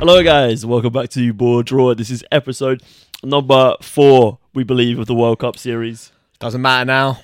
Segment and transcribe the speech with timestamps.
[0.00, 0.64] Hello, guys.
[0.64, 1.94] Welcome back to BoreDraw.
[1.94, 2.82] This is episode
[3.22, 6.10] number four, we believe, of the World Cup series.
[6.38, 7.20] Doesn't matter now.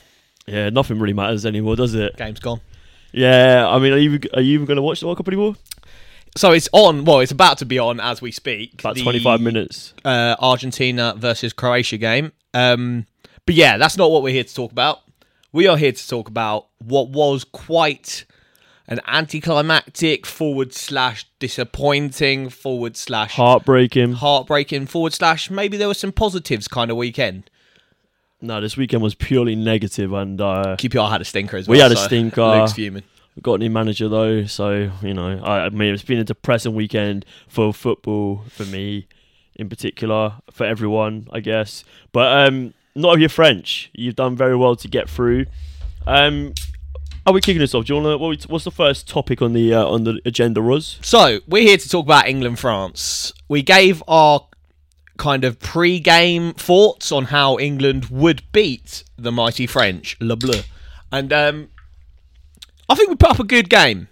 [0.47, 2.19] Yeah, nothing really matters anymore, does it?
[2.19, 2.61] Game's gone.
[3.13, 5.57] Yeah, I mean, are you are you even going to watch the World Cup anymore?
[6.37, 7.07] So it's on.
[7.07, 8.81] Well, it's about to be on as we speak.
[8.81, 9.95] About The, 25 minutes.
[10.05, 12.33] Uh, Argentina versus Croatia game.
[12.53, 13.07] Um,
[13.47, 15.01] but yeah, that's not what we're here to talk about.
[15.51, 18.27] We are here to talk about what was quite
[18.89, 24.13] an anticlimactic forward slash disappointing forward slash Heartbreaking.
[24.13, 27.51] heartbreaking forward slash maybe there were some positives kind of weekend.
[28.41, 31.77] No, this weekend was purely negative, and uh, QPR had a stinker as well.
[31.77, 32.43] We had a stinker.
[32.61, 33.03] Luke's fuming.
[33.35, 36.25] we got a new manager though, so you know, I, I mean, it's been a
[36.25, 39.09] depressing weekend for football for me,
[39.55, 41.83] in particular, for everyone, I guess.
[42.13, 45.47] But um, not if you're French, you've done very well to get through.
[46.07, 46.53] Um,
[47.27, 47.85] are we kicking this off?
[47.85, 48.19] Do you want to?
[48.19, 50.99] What what's the first topic on the uh, on the agenda, Roz?
[51.03, 53.33] So we're here to talk about England France.
[53.49, 54.47] We gave our
[55.19, 60.61] kind of pre-game thoughts on how England would beat the mighty French, Le Bleu,
[61.11, 61.69] and um,
[62.89, 64.09] I think we put up a good game.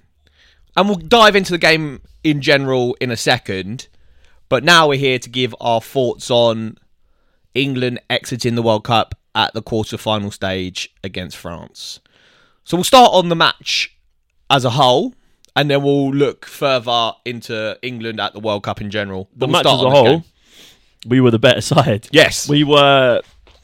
[0.77, 3.87] And we'll dive into the game in general in a second.
[4.49, 6.79] But now we're here to give our thoughts on
[7.55, 12.01] England exiting the World Cup at the quarter-final stage against France.
[12.65, 13.97] So we'll start on the match
[14.51, 15.15] as a whole,
[15.55, 19.29] and then we'll look further into England at the World Cup in general.
[19.33, 20.25] The But we'll match start as a whole,
[21.07, 22.09] we were the better side.
[22.11, 23.21] yes, We were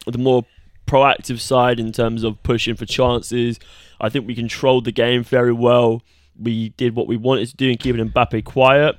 [0.06, 0.44] the more
[0.86, 3.58] proactive side in terms of pushing for chances.
[4.00, 6.02] I think we controlled the game very well.
[6.38, 8.96] We did what we wanted to do in keeping Mbappe quiet.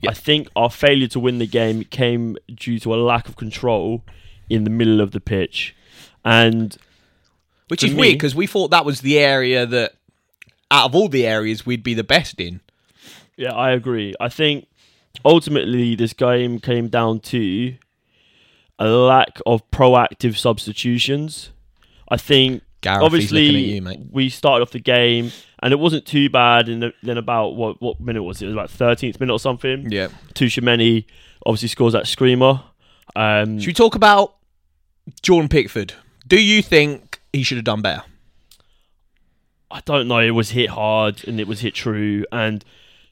[0.00, 0.10] Yeah.
[0.10, 4.04] I think our failure to win the game came due to a lack of control
[4.48, 5.74] in the middle of the pitch.
[6.24, 6.76] And
[7.68, 9.94] which is me- weird because we thought that was the area that,
[10.70, 12.60] out of all the areas, we'd be the best in.
[13.36, 14.14] yeah, I agree.
[14.20, 14.66] I think
[15.24, 17.74] ultimately this game came down to
[18.78, 21.50] a lack of proactive substitutions.
[22.08, 25.78] I think Gareth, obviously he's looking at you, we started off the game and it
[25.78, 28.44] wasn't too bad and then about what what minute was it?
[28.46, 29.90] It was about 13th minute or something.
[29.90, 30.08] Yeah.
[30.34, 31.04] Tchouaméni
[31.44, 32.62] obviously scores that screamer.
[33.16, 34.36] Um, Should we talk about
[35.22, 35.94] Jordan Pickford?
[36.26, 37.07] Do you think
[37.38, 38.02] he should have done better?
[39.70, 40.18] I don't know.
[40.18, 42.64] It was hit hard and it was hit true, and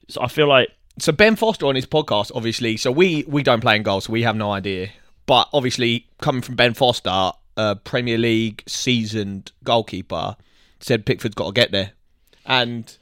[0.09, 2.77] so I feel like So Ben Foster on his podcast, obviously.
[2.77, 4.89] So we we don't play in goal, so we have no idea.
[5.27, 10.37] But obviously, coming from Ben Foster, a Premier League seasoned goalkeeper,
[10.81, 11.91] said Pickford's got to get there,
[12.47, 12.97] and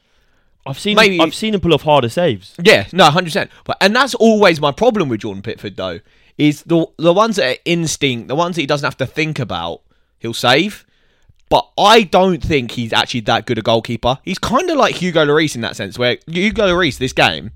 [0.65, 2.55] I've seen Maybe- I've seen him pull off harder saves.
[2.61, 3.51] Yeah, no, hundred percent.
[3.63, 5.99] But and that's always my problem with Jordan Pickford, though,
[6.37, 9.39] is the the ones that are instinct, the ones that he doesn't have to think
[9.39, 9.81] about,
[10.19, 10.84] he'll save.
[11.49, 14.17] But I don't think he's actually that good a goalkeeper.
[14.23, 17.51] He's kind of like Hugo Lloris in that sense, where Hugo Lloris this game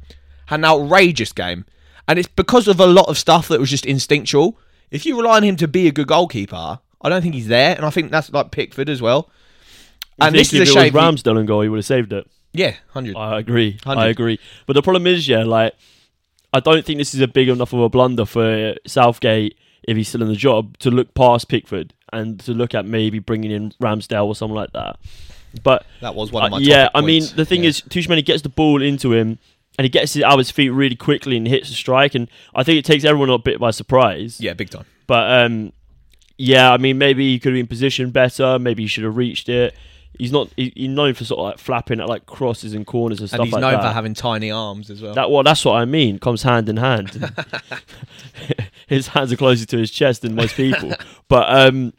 [0.47, 1.65] had an outrageous game,
[2.07, 4.57] and it's because of a lot of stuff that was just instinctual.
[4.91, 7.75] If you rely on him to be a good goalkeeper, I don't think he's there,
[7.75, 9.29] and I think that's like Pickford as well.
[10.19, 10.93] I And this is a shame.
[10.93, 12.29] Ramsdale and goal, he would have saved it.
[12.53, 13.15] yeah, hundred.
[13.15, 13.79] I agree.
[13.83, 14.01] 100.
[14.01, 14.39] I agree.
[14.65, 15.73] But the problem is, yeah, like
[16.53, 20.09] I don't think this is a big enough of a blunder for Southgate if he's
[20.09, 23.71] still in the job to look past Pickford and to look at maybe bringing in
[23.81, 24.97] Ramsdale or something like that.
[25.63, 26.61] But That was one of uh, my.
[26.61, 27.69] yeah, topic I mean the thing Yeah.
[27.69, 29.39] is, Tuchman gets the ball into him
[29.77, 32.27] and he gets it out of his feet really quickly and hits the strike, and
[32.53, 34.39] I think it takes everyone a bit by surprise.
[34.41, 34.85] yeah, big time.
[35.07, 35.71] But um,
[36.37, 38.59] yeah, I mean, maybe he could have been positioned better.
[38.59, 39.73] Maybe he should have reached it.
[40.17, 40.49] He's not.
[40.57, 43.39] He, he's known for sort of like flapping at like crosses and corners and stuff
[43.39, 43.83] And he's like known that.
[43.83, 45.13] for having tiny arms as well.
[45.13, 46.19] that well, that's what I mean.
[46.19, 47.31] Comes hand in hand.
[48.87, 50.93] his hands are closer to his chest than most people.
[51.27, 51.93] but um,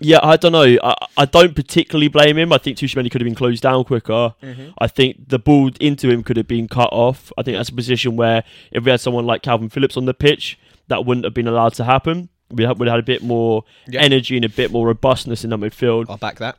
[0.00, 0.76] yeah, I don't know.
[0.82, 2.52] I, I don't particularly blame him.
[2.52, 4.34] I think Tchouaméni could have been closed down quicker.
[4.42, 4.70] Mm-hmm.
[4.78, 7.32] I think the ball into him could have been cut off.
[7.38, 10.14] I think that's a position where if we had someone like Calvin Phillips on the
[10.14, 10.58] pitch,
[10.88, 12.28] that wouldn't have been allowed to happen.
[12.50, 14.00] We would have had a bit more Yeah.
[14.02, 16.06] energy and a bit more robustness in that midfield.
[16.08, 16.58] I'll back that.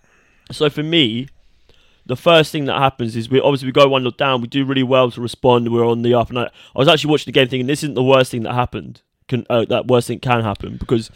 [0.52, 1.28] So for me,
[2.06, 4.42] the first thing that happens is we obviously we go one 0 down.
[4.42, 5.72] We do really well to respond.
[5.72, 7.96] We're on the up, and I, I was actually watching the game thinking this isn't
[7.96, 9.02] the worst thing that happened.
[9.28, 11.12] Can uh, that worst thing can happen because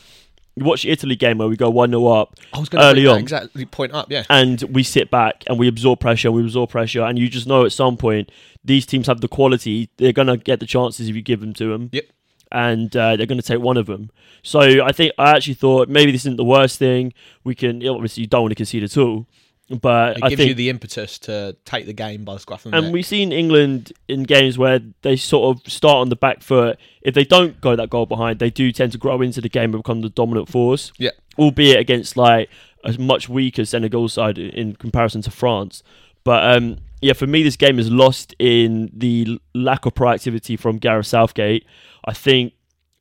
[0.56, 3.08] you watch the Italy game where we go one 0 up I was going Early
[3.08, 3.20] on.
[3.20, 4.12] exactly point up.
[4.12, 6.30] Yeah, and we sit back and we absorb pressure.
[6.32, 8.30] We absorb pressure, and you just know at some point
[8.64, 9.90] these teams have the quality.
[9.98, 11.90] They're gonna get the chances if you give them to them.
[11.94, 12.06] Yep.
[12.52, 14.12] And uh, they're going to take one of them.
[14.44, 17.14] So I think I actually thought maybe this isn't the worst thing.
[17.44, 19.28] We can obviously you don't want to concede at all,
[19.70, 22.66] but it I gives think you the impetus to take the game by the scruff
[22.66, 22.94] of the and neck.
[22.94, 26.78] we've seen England in games where they sort of start on the back foot.
[27.02, 29.74] If they don't go that goal behind, they do tend to grow into the game
[29.74, 30.92] and become the dominant force.
[30.98, 31.12] Yeah.
[31.38, 32.50] Albeit against like
[32.84, 35.84] a much weaker Senegal side in comparison to France.
[36.24, 40.78] But um, yeah, for me, this game is lost in the lack of proactivity from
[40.78, 41.66] Gareth Southgate.
[42.06, 42.54] I think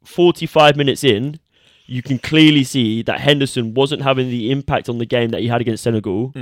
[0.04, 1.38] 45 minutes in,
[1.86, 5.48] you can clearly see that Henderson wasn't having the impact on the game that he
[5.48, 6.32] had against Senegal,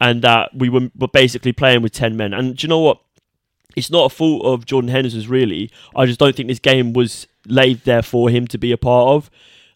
[0.00, 2.32] and that we were, were basically playing with 10 men.
[2.34, 3.00] And do you know what?
[3.76, 5.70] It's not a fault of Jordan Henderson's, really.
[5.96, 9.08] I just don't think this game was laid there for him to be a part
[9.08, 9.30] of.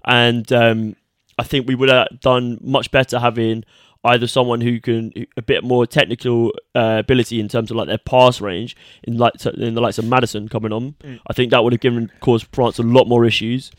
[0.05, 0.95] And um,
[1.39, 3.65] I think we would have done much better having
[4.09, 7.99] either someone who can a bit more technical uh, ability in terms of like their
[7.99, 10.95] pass range in like in the likes of Maddison coming on.
[11.27, 13.71] I think that would have given caused France a lot more issues.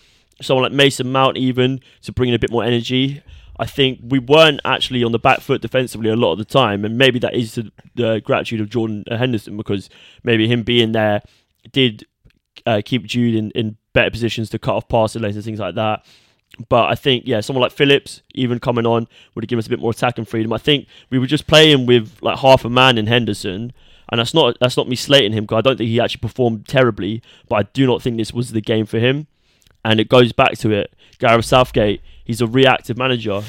[0.41, 3.21] Someone like Mason Mount even to bring in a bit more energy.
[3.61, 6.85] I think we weren't actually on the back foot defensively a lot of the time,
[6.85, 9.89] and maybe that is to the gratitude of Jordan Henderson because
[10.23, 11.21] maybe him being there
[11.73, 12.05] did
[12.65, 16.05] uh, keep Jude in, in better positions to cut off passes and things like that.
[16.67, 19.69] But I think, yeah, someone like Phillips, even coming on, would have given us a
[19.69, 20.51] bit more attacking freedom.
[20.51, 23.71] I think we were just playing with like half a man in Henderson,
[24.09, 26.67] and that's not that's not me slating him because I don't think he actually performed
[26.67, 27.21] terribly.
[27.47, 29.27] But I do not think this was the game for him,
[29.85, 30.93] and it goes back to it.
[31.19, 33.41] Gareth Southgate, he's a reactive manager.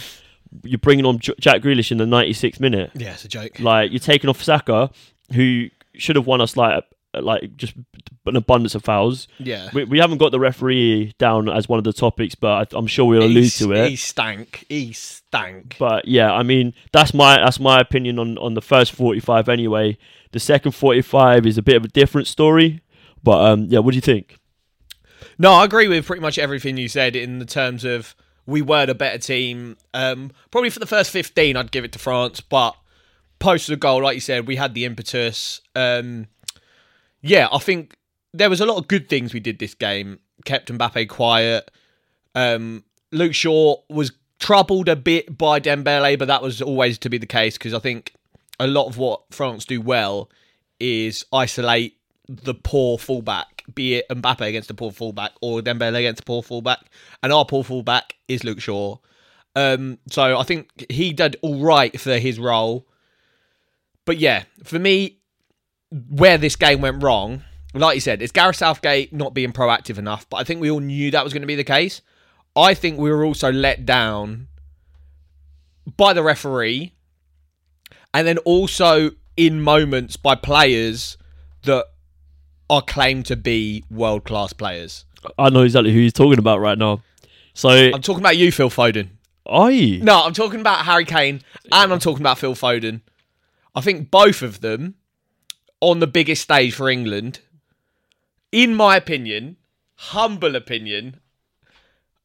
[0.64, 2.90] You're bringing on J- Jack Grealish in the 96th minute.
[2.94, 3.58] Yeah, it's a joke.
[3.60, 4.90] Like you're taking off Saka,
[5.32, 6.84] who should have won us like
[7.14, 7.74] like just
[8.26, 9.26] an abundance of fouls.
[9.38, 9.68] Yeah.
[9.72, 12.86] We, we haven't got the referee down as one of the topics, but I, I'm
[12.86, 13.90] sure we'll allude He's- to it.
[13.90, 14.64] He stank.
[14.68, 15.76] He stank.
[15.78, 19.98] But yeah, I mean that's my that's my opinion on on the first 45 anyway.
[20.32, 22.80] The second 45 is a bit of a different story,
[23.22, 24.36] but um yeah, what do you think?
[25.38, 28.14] No, I agree with pretty much everything you said in the terms of
[28.46, 29.76] we were the better team.
[29.94, 32.74] Um, probably for the first 15, I'd give it to France, but
[33.38, 35.60] post the goal, like you said, we had the impetus.
[35.74, 36.26] Um,
[37.22, 37.96] yeah, I think
[38.32, 40.20] there was a lot of good things we did this game.
[40.44, 41.70] Kept Mbappe quiet.
[42.34, 47.18] Um, Luke Shaw was troubled a bit by Dembele, but that was always to be
[47.18, 48.14] the case because I think
[48.58, 50.30] a lot of what France do well
[50.78, 51.96] is isolate
[52.28, 56.42] the poor fullback, be it Mbappe against a poor fullback or Dembele against a poor
[56.42, 56.80] fullback.
[57.22, 58.96] And our poor fullback is Luke Shaw.
[59.56, 62.86] Um, so I think he did all right for his role.
[64.04, 65.19] But yeah, for me,
[65.90, 67.42] where this game went wrong,
[67.74, 70.28] like you said, it's Gareth Southgate not being proactive enough.
[70.28, 72.02] But I think we all knew that was going to be the case.
[72.56, 74.48] I think we were also let down
[75.96, 76.94] by the referee,
[78.12, 81.16] and then also in moments by players
[81.62, 81.86] that
[82.68, 85.04] are claimed to be world class players.
[85.38, 87.02] I know exactly who he's talking about right now.
[87.54, 89.08] So, I'm talking about you, Phil Foden.
[89.46, 90.02] are you?
[90.02, 93.00] No, I'm talking about Harry Kane and I'm talking about Phil Foden.
[93.74, 94.94] I think both of them
[95.80, 97.40] on the biggest stage for England,
[98.52, 99.56] in my opinion,
[99.96, 101.20] humble opinion,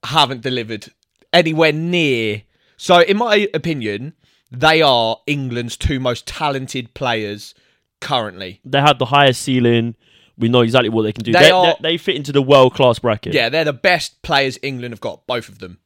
[0.04, 0.88] haven't delivered
[1.34, 2.44] anywhere near.
[2.78, 4.14] So, in my opinion,
[4.52, 7.54] they are England's two most talented players
[8.02, 8.60] currently.
[8.66, 9.96] They had the highest ceiling.
[10.38, 11.32] We know exactly what they can do.
[11.32, 13.34] They They, are- they, they fit into the world class bracket.
[13.34, 15.80] Yeah, they're the best players England have got, both of them.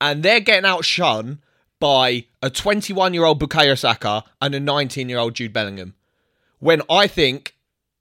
[0.00, 1.40] And they're getting outshone
[1.80, 5.94] by a 21 year old Bukayo Saka and a 19 year old Jude Bellingham.
[6.60, 7.54] When I think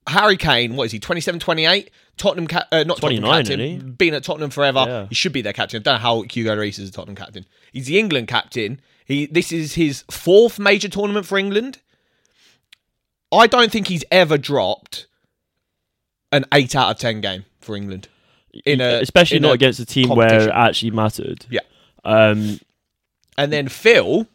[0.07, 1.91] Harry Kane, what is he, 27, 28?
[2.17, 4.85] Tottenham, ca- uh, not Tottenham 29, captain, been at Tottenham forever.
[4.87, 5.05] Yeah.
[5.09, 5.81] He should be their captain.
[5.81, 7.45] I don't know how Hugo Lloris is a Tottenham captain.
[7.71, 8.81] He's the England captain.
[9.05, 11.79] He This is his fourth major tournament for England.
[13.31, 15.07] I don't think he's ever dropped
[16.31, 18.07] an 8 out of 10 game for England.
[18.65, 21.45] In a, especially in not a against a team where it actually mattered.
[21.49, 21.59] Yeah.
[22.03, 22.59] Um,
[23.37, 24.25] And then Phil,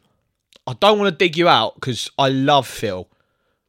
[0.66, 3.08] I don't want to dig you out because I love Phil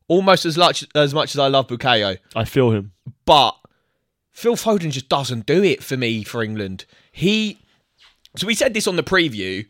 [0.07, 2.91] almost as much as much as I love Bukayo, I feel him.
[3.25, 3.55] but
[4.31, 6.85] Phil Foden just doesn't do it for me for England.
[7.11, 7.59] He
[8.35, 9.65] so we said this on the preview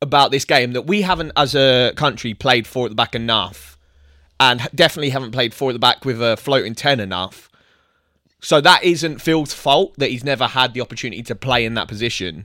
[0.00, 3.76] about this game that we haven't as a country played four at the back enough
[4.38, 7.48] and definitely haven't played four at the back with a floating 10 enough.
[8.40, 11.88] So that isn't Phil's fault that he's never had the opportunity to play in that
[11.88, 12.44] position.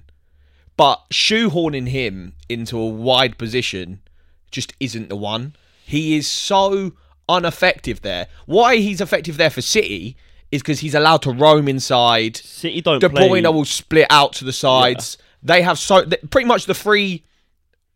[0.77, 4.01] But shoehorning him into a wide position
[4.49, 5.55] just isn't the one.
[5.85, 6.93] He is so
[7.37, 8.27] ineffective there.
[8.45, 10.15] Why he's effective there for City
[10.51, 12.35] is because he's allowed to roam inside.
[12.37, 13.27] City don't De play.
[13.29, 15.17] Bruyne will split out to the sides.
[15.43, 17.23] They have so pretty much the three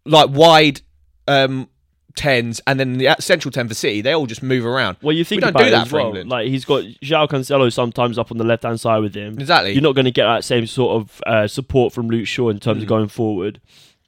[0.06, 0.82] like wide
[1.28, 1.68] um
[2.16, 4.02] tens and then the central ten for City.
[4.02, 4.96] They all just move around.
[5.02, 6.06] Well, you think we don't about do it that for well.
[6.08, 6.30] England.
[6.30, 9.38] Like he's got João Cancelo sometimes up on the left hand side with him.
[9.38, 9.74] Exactly.
[9.74, 12.58] You're not going to get that same sort of uh, support from Luke Shaw in
[12.58, 12.62] Mm.
[12.62, 13.60] terms of going forward.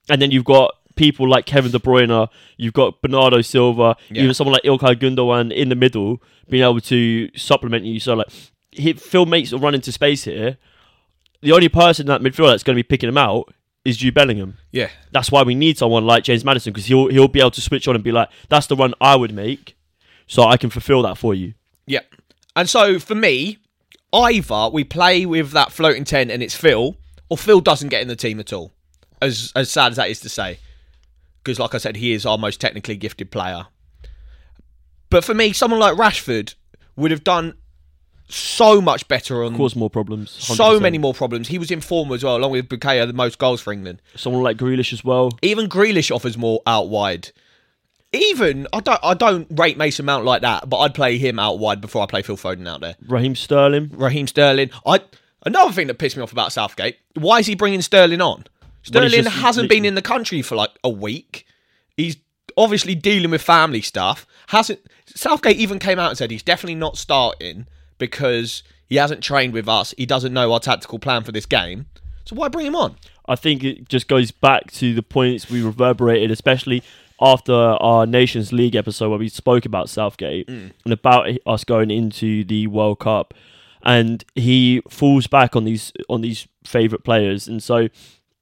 [0.10, 2.28] And then you've got people like Kevin De Bruyne.
[2.58, 3.96] You've got Bernardo Silva.
[4.10, 4.24] Yeah.
[4.24, 8.00] Even someone like Ilkay Gundogan in the middle being able to supplement you.
[8.00, 8.28] So like,
[8.72, 10.58] he, Phil makes a run into space here.
[11.42, 13.54] The only person in that midfield that's going to be picking him out
[13.86, 14.58] is Jude Bellingham.
[14.72, 14.90] yeah.
[15.12, 17.88] That's why we need someone like James Maddison because he'll he'll be able to switch
[17.88, 19.78] on and be like, "That's the run I would make."
[20.28, 21.54] so I can fulfill that for you.
[21.86, 22.02] Yeah.
[22.56, 23.58] And so for me,
[24.14, 26.98] either we play with that floating ten and it's Phil,
[27.30, 28.74] or Phil doesn't get in the team at all.
[29.22, 30.60] As as sad as that is to say,
[31.44, 33.68] because like I said, he is our most technically gifted player.
[35.10, 36.56] But for me, someone like Rashford
[36.96, 37.54] would have done
[38.30, 40.32] so much better on Cause more problems.
[40.32, 40.82] so 100%.
[40.82, 41.48] many more problems.
[41.48, 44.02] He was in form as well, along with Bukayo, the most goals for England.
[44.16, 45.32] Someone like Grealish as well.
[45.42, 47.32] Even Grealish offers more out wide.
[48.14, 51.60] Even I don't I don't rate Mason Mount like that, but I'd play him out
[51.60, 52.96] wide before I play Phil Foden out there.
[53.06, 53.90] Raheem Sterling.
[53.94, 54.70] Raheem Sterling.
[54.86, 55.02] I
[55.46, 56.98] another thing that pissed me off about Southgate.
[57.16, 58.46] Why is he bringing Sterling on?
[58.88, 61.46] Sterling just hasn't been in the country for like a week.
[61.96, 62.18] He's
[62.56, 64.26] obviously dealing with family stuff.
[64.48, 67.68] Hasn't Southgate even came out and said he's definitely not starting
[67.98, 69.94] because he hasn't trained with us.
[69.98, 71.88] He doesn't know our tactical plan for this game.
[72.26, 72.96] So why bring him on?
[73.28, 76.84] I think it just goes back to the points we reverberated, especially
[77.20, 80.72] after our Nations League episode where we spoke about Southgate mm.
[80.84, 83.34] and about us going into the World Cup,
[83.84, 87.90] and he falls back on these on these favourite players, and so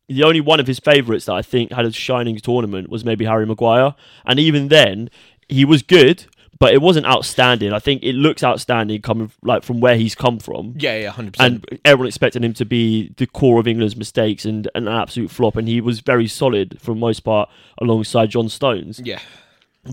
[0.08, 3.26] the only one of his favourites that I think had a shining tournament was maybe
[3.26, 3.96] Harry Maguire,
[4.26, 5.10] and even then
[5.48, 6.26] he was good.
[6.58, 7.74] But it wasn't outstanding.
[7.74, 11.34] I think it looks outstanding coming like from where he's come from Yeah, yeah, hundred
[11.34, 11.66] percent.
[11.70, 15.32] and everyone expected him to be the core of England's mistakes and, and an absolute
[15.32, 17.50] flop, and he was very solid for the most part
[17.82, 19.02] alongside John Stones.
[19.04, 19.20] Yeah,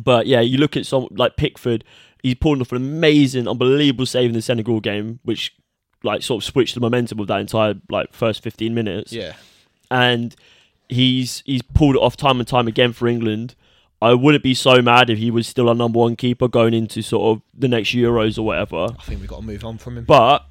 [0.05, 1.83] But yeah, you look at some like Pickford,
[2.23, 5.53] he pulled off an amazing, unbelievable save in the Senegal game, which
[6.05, 9.13] like sort of switched the momentum of that entire like first fifteen minutes.
[9.13, 9.33] yeah.
[9.93, 10.35] And
[10.89, 13.55] he's he's pulled it off time and time again for England.
[14.01, 17.03] I wouldn't be so mad if he was still a number one keeper going into
[17.03, 18.89] sort of the next Euros or whatever.
[18.99, 20.05] I think we've got to move on from him.
[20.05, 20.45] But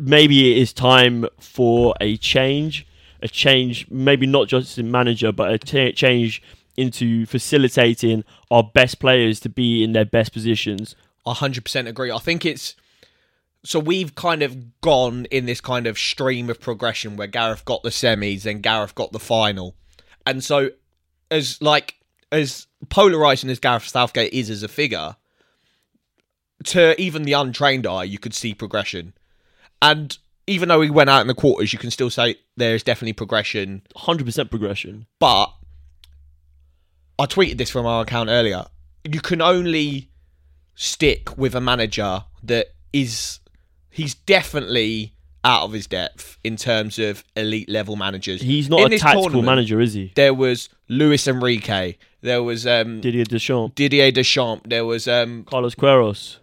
[0.00, 2.86] maybe it is time for a change.
[3.22, 6.42] A change, maybe not just in manager, but a t- change
[6.76, 10.96] into facilitating our best players to be in their best positions.
[11.26, 12.10] I hundred percent agree.
[12.10, 12.74] I think it's
[13.64, 17.82] so we've kind of gone in this kind of stream of progression where Gareth got
[17.82, 19.76] the semis, then Gareth got the final,
[20.26, 20.70] and so
[21.30, 21.96] as like
[22.32, 25.16] as polarizing as Gareth Southgate is as a figure,
[26.64, 29.14] to even the untrained eye, you could see progression,
[29.82, 33.12] and even though he went out in the quarters, you can still say there's definitely
[33.12, 33.82] progression.
[33.96, 35.06] 100% progression.
[35.20, 35.46] But
[37.18, 38.64] I tweeted this from our account earlier.
[39.04, 40.10] You can only
[40.74, 43.39] stick with a manager that is
[43.90, 48.42] he's definitely out of his depth in terms of elite level managers.
[48.42, 50.12] He's not In a tactical manager, is he?
[50.14, 51.96] There was Luis Enrique.
[52.20, 54.68] There was um, Didier Deschamps, Didier Deschamps.
[54.68, 56.36] There was um, Carlos Queiroz,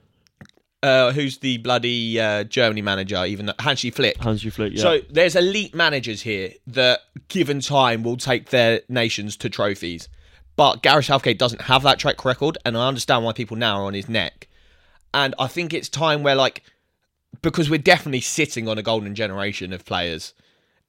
[0.81, 3.23] uh, who's the bloody uh, Germany manager?
[3.25, 4.17] Even though, Hansi Flick.
[4.17, 4.73] Hansi Flick.
[4.73, 4.81] Yeah.
[4.81, 10.09] So there's elite managers here that, given time, will take their nations to trophies.
[10.55, 13.85] But Gareth Southgate doesn't have that track record, and I understand why people now are
[13.85, 14.47] on his neck.
[15.13, 16.63] And I think it's time where, like,
[17.41, 20.33] because we're definitely sitting on a golden generation of players,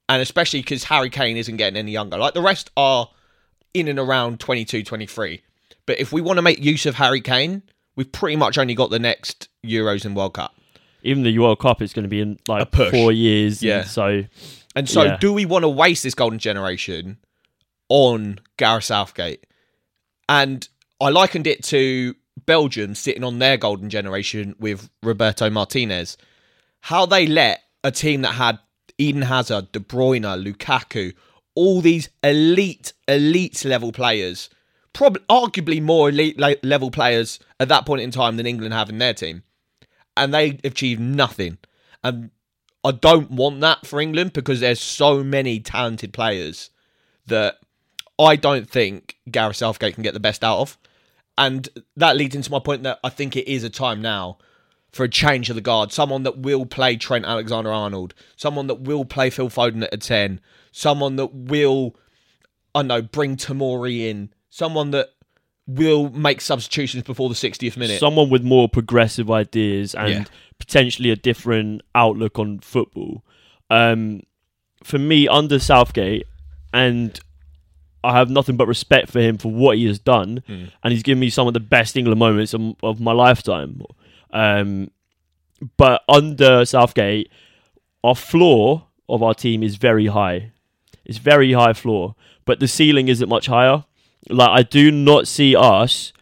[0.09, 2.17] and especially because Harry Kane isn't getting any younger.
[2.17, 3.11] Like, the rest are
[3.75, 5.43] in and around 22, 23.
[5.87, 7.63] But if we want to make use of Harry Kane,
[7.97, 10.55] we've pretty much only got the next Euros and World Cup.
[11.03, 13.63] Even the World Cup is going to be in like four years.
[13.63, 13.81] Yeah.
[13.81, 14.25] and So
[14.75, 15.17] And so, Yeah.
[15.19, 17.19] do we want to waste this golden generation
[17.89, 19.47] on Gareth Southgate?
[20.29, 20.69] And
[21.01, 22.15] I likened it to
[22.47, 26.17] Belgium sitting on their golden generation with Roberto Martinez.
[26.83, 28.59] How they let a team that had
[28.99, 31.15] Eden Hazard, De Bruyne, Lukaku,
[31.55, 34.49] all these elite, elite level players,
[34.93, 38.99] probably arguably more elite level players at that point in time than England have in
[38.99, 39.43] their team,
[40.17, 41.59] and they achieved nothing.
[42.03, 42.31] And
[42.85, 46.71] I don't want that for England because there's so many talented players
[47.27, 47.59] that
[48.19, 50.79] I don't think Gareth Southgate can get the best out of.
[51.37, 54.39] And that leads into my point that I think it is a time now
[54.93, 55.93] for a change of the guard.
[55.93, 59.99] Someone that will play Trent Alexander Arnold, someone that will play Phil Foden at a
[59.99, 60.41] 10,
[60.73, 61.95] someone that will,
[62.75, 65.11] I know, bring Tomori in, someone that
[65.67, 68.01] will make substitutions before the 60th minute.
[68.01, 70.25] someone with more progressive ideas and Yeah.
[70.59, 73.23] potentially a different outlook on football.
[73.69, 74.23] Um,
[74.83, 76.27] for me, under Southgate,
[76.73, 77.19] and
[78.03, 81.21] I have nothing but respect for him for what he has done, and he's given
[81.21, 83.83] me some of the best England moments of, of my lifetime.
[84.33, 84.91] Um,
[85.77, 87.31] but under Southgate,
[88.05, 90.53] our floor of our team is very high.
[91.05, 93.85] It's very high floor, but the ceiling isn't much higher.
[94.29, 96.13] Like I do not see us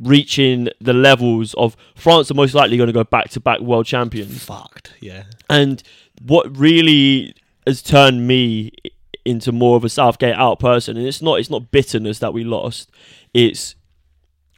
[0.00, 3.86] reaching the levels of France are most likely going to go back to back world
[3.86, 4.44] champions.
[4.44, 5.24] Fucked, yeah.
[5.50, 5.82] And
[6.22, 7.34] what really
[7.66, 8.72] has turned me
[9.24, 12.44] into more of a Southgate out person, and it's not it's not bitterness that we
[12.44, 12.90] lost.
[13.34, 13.74] It's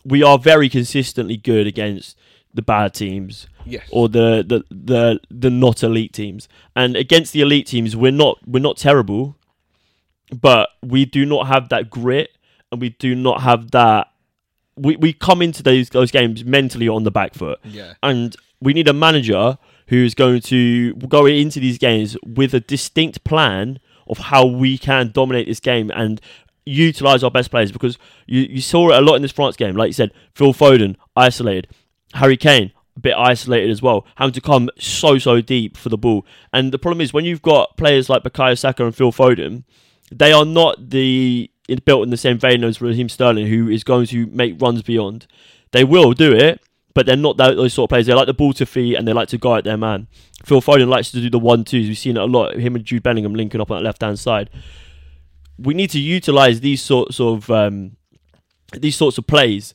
[0.05, 2.17] we are very consistently good against
[2.55, 3.87] the bad teams Yes.
[3.91, 6.49] or the, the the the not elite teams.
[6.77, 9.37] And against the elite teams, we're not we're not terrible,
[10.41, 12.31] but we do not have that grit,
[12.71, 14.09] and we do not have that.
[14.77, 17.95] We we come into those those games mentally on the back foot, yeah.
[18.03, 19.59] and we need a manager
[19.89, 25.11] who's going to go into these games with a distinct plan of how we can
[25.13, 26.21] dominate this game and
[26.67, 29.77] utilize our best players because you, you saw it a lot in this France game.
[29.77, 31.69] Like you said, Phil Foden isolated,
[32.15, 35.99] Harry Kane a bit isolated as well, having to come so so deep for the
[35.99, 36.25] ball.
[36.53, 39.65] And the problem is when you've got players like Bukayo Saka and Phil Foden,
[40.13, 41.51] they are not the
[41.85, 45.27] built in the same vein as Raheem Sterling, who is going to make runs beyond.
[45.73, 46.61] They will do it,
[46.95, 48.07] but they're not those sort of players.
[48.07, 50.07] They like the ball to feet and they like to go at their man.
[50.45, 51.89] Phil Foden likes to do the one twos.
[51.89, 52.55] We've seen it a lot.
[52.55, 54.51] Him and Jude Bellingham linking up on that left hand side.
[55.59, 57.97] We need to utilize these sorts of um,
[58.73, 59.75] these sorts of plays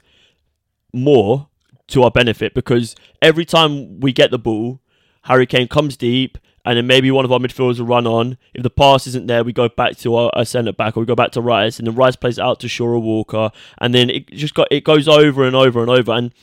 [0.94, 1.49] more
[1.90, 4.82] to our benefit because every time we get the ball,
[5.24, 8.38] Harry Kane comes deep, and then maybe one of our midfielders will run on.
[8.54, 11.06] If the pass isn't there, we go back to our, our centre back or we
[11.06, 14.10] go back to Rice, and then Rice plays out to Shaw or Walker, and then
[14.10, 16.12] it just got it goes over and over and over.
[16.12, 16.34] And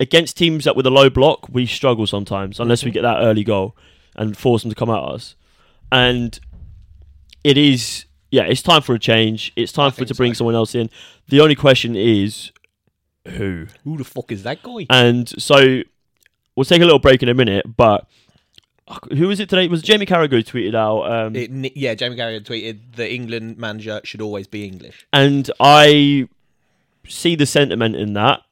[0.00, 3.44] against teams that with a low block, we struggle sometimes unless we get that early
[3.44, 3.76] goal
[4.16, 5.34] and force them to come at us.
[5.90, 6.38] And
[7.44, 9.52] it is yeah, it's time for a change.
[9.56, 10.38] It's time for think to bring so.
[10.38, 10.88] someone else in.
[11.28, 12.50] The only question is
[13.26, 13.66] who.
[13.84, 14.86] Who the fuck is that guy?
[14.90, 15.82] And so
[16.56, 18.06] we'll take a little break in a minute, but
[18.88, 19.64] uh, who was it today?
[19.64, 23.58] It was Jamie Carragher who tweeted out, um, It, yeah, Jamie Carragher tweeted the England
[23.58, 25.06] manager should always be English.
[25.12, 26.28] and I
[27.08, 28.42] see the sentiment in that,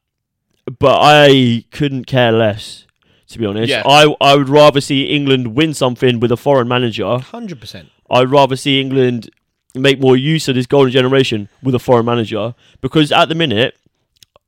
[0.79, 2.85] but I couldn't care less.
[3.29, 3.83] To be honest, Yeah.
[3.85, 7.17] I I would rather see England win something with a foreign manager.
[7.19, 7.87] Hundred percent.
[8.09, 9.29] I'd rather see England
[9.73, 13.77] make more use of this golden generation with a foreign manager because at the minute,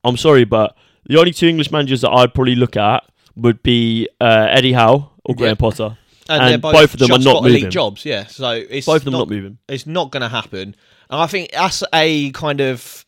[0.03, 3.03] I'm sorry, but the only two English managers that I'd probably look at
[3.35, 5.55] would be uh, Eddie Howe or Graham Yeah.
[5.55, 5.97] Potter.
[6.29, 7.71] And, And both, both of them are not got elite moving.
[7.71, 8.05] jobs.
[8.05, 9.57] Yeah, so it's Both of them not, not moving.
[9.67, 10.75] It's not going to happen,
[11.09, 13.05] and I think that's a kind of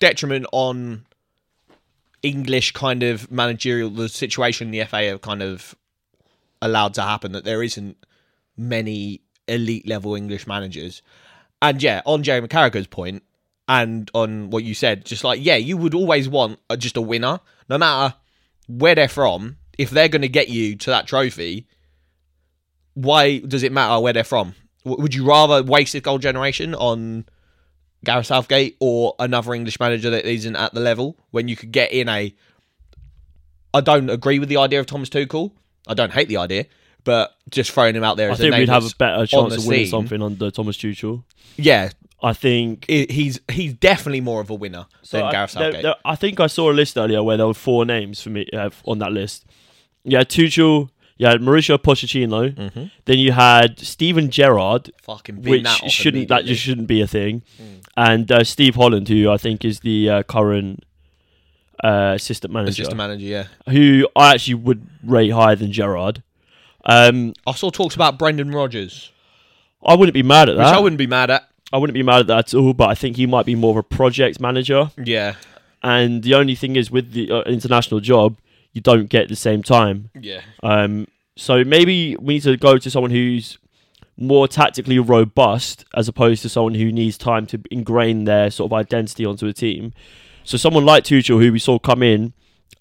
[0.00, 1.04] detriment on
[2.22, 5.74] English kind of managerial the situation the FA have kind of
[6.60, 7.96] allowed to happen that there isn't
[8.56, 11.02] many elite level English managers.
[11.62, 13.22] And yeah, on Jerry Carragher's point,
[13.68, 17.00] and on what you said, just like yeah, you would always want a, just a
[17.02, 18.14] winner, no matter
[18.68, 19.56] where they're from.
[19.78, 21.66] If they're going to get you to that trophy,
[22.94, 24.54] why does it matter where they're from?
[24.84, 27.26] W- would you rather waste this gold generation on
[28.04, 31.92] Gareth Southgate or another English manager that isn't at the level when you could get
[31.92, 32.34] in a?
[33.74, 35.52] I don't agree with the idea of Thomas Tuchel.
[35.86, 36.64] I don't hate the idea,
[37.04, 39.66] but just throwing him out there I think a we'd have a better chance of
[39.66, 39.90] winning scene.
[39.90, 41.22] something under Thomas Tuchel.
[41.56, 41.90] yeah,
[42.22, 42.86] I think.
[42.88, 45.82] i- he's he's definitely more of a winner than I, Gareth there- Southgate.
[45.82, 48.46] there- I think I saw a list earlier where there were four names for me
[48.52, 49.44] uh, on that list.
[50.04, 52.90] You had Tuchel, you had Mauricio Pochettino, Mhm.
[53.04, 57.42] then you had Steven Gerrard, Fucking which that shouldn't that just shouldn't be a thing,
[57.96, 60.84] and uh, Steve Holland, who I think is the uh, current
[61.84, 63.24] uh, assistant manager, assistant manager.
[63.26, 66.22] Yeah, who I actually would rate higher than Gerrard.
[66.84, 69.10] Um, I saw talks about Brendan Rodgers,
[69.84, 70.74] I wouldn't be mad at which that.
[70.74, 71.48] I wouldn't be mad at.
[71.72, 73.72] I wouldn't be mad at that at all, but I think he might be more
[73.72, 74.90] of a project manager.
[75.02, 75.34] Yeah,
[75.82, 78.36] And the only thing is, with the uh, international job,
[78.72, 80.10] you don't get the same time.
[80.20, 83.58] yeah, Um, so maybe we need to go to someone who's
[84.16, 88.72] more tactically robust as opposed to someone who needs time to ingrain their sort of
[88.74, 89.92] identity onto a team.
[90.44, 92.32] So someone like Tuchel, who we saw come in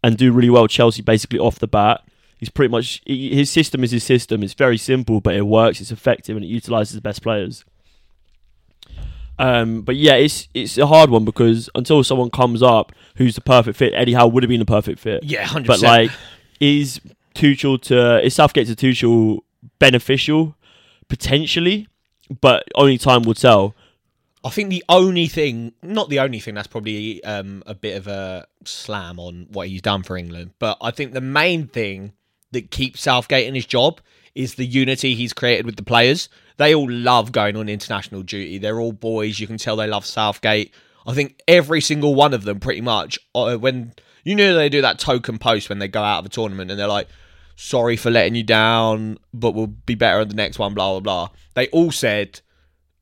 [0.04, 2.02] and do really well, Chelsea basically off the bat.
[2.38, 4.44] He's pretty much he- his system is his system.
[4.44, 5.82] It's very simple, but it works.
[5.82, 7.66] It's effective, and it utilizes the best players.
[9.38, 13.42] Um, but yeah, it's it's a hard one because until someone comes up who's the
[13.42, 15.24] perfect fit, Eddie Howe would have been the perfect fit.
[15.24, 16.12] yeah, hundred But like,
[16.60, 17.02] is
[17.34, 19.40] Tuchel to is Southgate to Tuchel
[19.80, 20.56] beneficial
[21.08, 21.88] potentially?
[22.42, 23.76] But only time will tell.
[24.44, 28.06] I think the only thing, not the only thing, that's probably um, a bit of
[28.06, 32.14] a slam on what he's done for England, but I think the main thing
[32.52, 34.02] that keeps Southgate in his job
[34.36, 36.30] is the unity he's created with the players.
[36.58, 38.58] They all love going on international duty.
[38.58, 39.40] They're all boys.
[39.40, 40.74] You can tell they love Southgate.
[41.08, 43.94] I think every single one of them, pretty much, uh, when
[44.24, 46.80] you know they do that token post when they go out of a tournament and
[46.80, 47.08] they're like,
[47.56, 51.00] sorry for letting you down, but we'll be better at the next one, blah, blah,
[51.00, 51.30] blah.
[51.54, 52.42] They all said,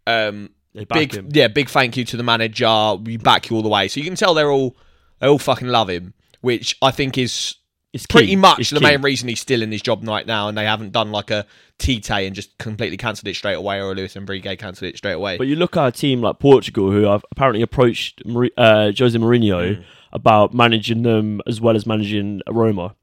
[0.06, 1.30] um, They big him.
[1.32, 2.96] yeah, big thank you to the manager.
[2.96, 3.88] We back you all the way.
[3.88, 4.76] So you can tell they're all
[5.19, 7.56] they all fucking love him, which I think is
[7.93, 8.36] It's pretty key.
[8.36, 8.86] much It's the key.
[8.86, 11.45] main reason he's still in his job right now, and they haven't done like a
[11.77, 15.13] Tite and just completely cancelled it straight away, or a Luis Enrique cancelled it straight
[15.13, 15.38] away.
[15.38, 18.21] But you look at a team like Portugal, who have apparently approached
[18.58, 19.84] uh, Jose Mourinho Mm.
[20.12, 22.95] about managing them as well as managing Roma,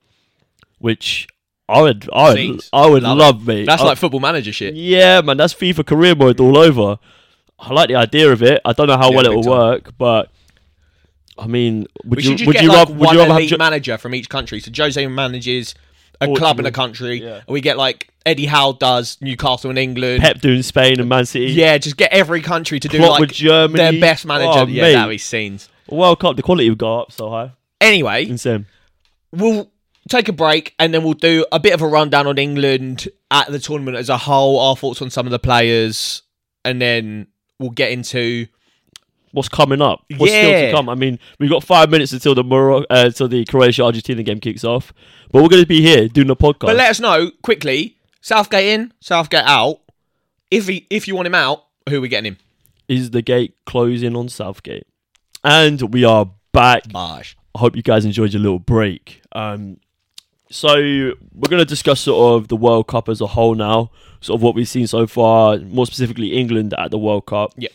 [0.79, 1.29] which
[1.69, 3.65] I would, I would, I would Love love, me.
[3.65, 4.75] That's I- like football manager shit.
[4.75, 6.99] yeah, man, that's FIFA career mode all over.
[7.59, 8.61] I like the idea of it.
[8.65, 10.31] I don't know how Yeah, well it will work, but
[11.41, 13.21] I mean, would We you should just would get you like rather would one you
[13.21, 14.61] rather have elite Jo- manager from each country.
[14.61, 15.75] So Jose manages
[16.21, 16.37] a Portugal.
[16.37, 17.37] club in a country, Yeah.
[17.37, 20.21] and we get like Eddie Howe does Newcastle in England.
[20.23, 21.47] Pep doing Spain and Man City?
[21.53, 23.79] Yeah, just get every country to do Klopp like with Germany.
[23.79, 24.51] their best manager.
[24.61, 24.93] Oh, yeah, mate.
[24.93, 25.69] that'd be scenes.
[25.89, 27.53] World Cup, the quality would go up so high.
[27.81, 28.67] Anyway, Insane.
[29.33, 29.71] we'll
[30.09, 33.51] take a break and then we'll do a bit of a rundown on England at
[33.51, 36.23] the tournament as a whole, our thoughts on some of the players,
[36.65, 37.27] and then
[37.59, 38.47] we'll get into
[39.33, 40.05] what's coming up.
[40.17, 40.67] What's still Yeah.
[40.67, 40.89] to come.
[40.89, 44.41] I mean, we've got five minutes until the Moro- uh, until the Croatia Argentina game
[44.41, 44.93] kicks off,
[45.31, 46.67] but we're going to be here doing the podcast.
[46.67, 47.97] But let us know quickly.
[48.21, 49.81] Southgate in, Southgate out.
[50.51, 52.39] If he, if you want him out, who are we getting him?
[52.89, 54.87] Is the gate closing on Southgate?
[55.45, 56.85] And we are back.
[56.95, 57.23] I
[57.57, 59.23] hope you guys enjoyed your little break.
[59.33, 59.79] Um,
[60.51, 63.91] so we're going to discuss sort of the World Cup as a whole now,
[64.21, 67.53] sort of what we've seen so far, more specifically England at the World Cup.
[67.57, 67.69] Yeah.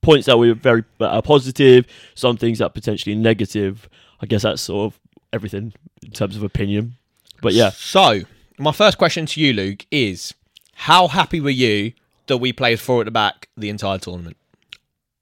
[0.00, 3.88] Points that were very uh, positive, some things that potentially negative.
[4.20, 5.00] I guess that's sort of
[5.32, 6.94] everything in terms of opinion.
[7.40, 8.22] But yeah, So,
[8.58, 10.34] my first question to you, Luke, is
[10.74, 11.92] how happy were you
[12.26, 14.36] that we played four at the back the entire tournament?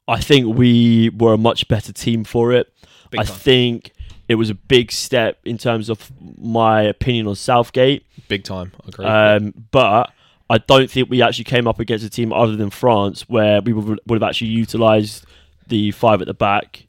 [0.09, 2.73] I think we were a much better team for it.
[3.11, 3.37] Big I time.
[3.37, 3.93] think
[4.29, 8.05] it was a big step in terms of my opinion on Southgate.
[8.29, 8.73] Big time.
[8.85, 9.07] I agree.
[9.07, 10.11] Um, but
[10.49, 13.73] I don't think we actually came up against a team other than France where we
[13.73, 15.25] would, would have actually utilised
[15.67, 16.87] the five at the back.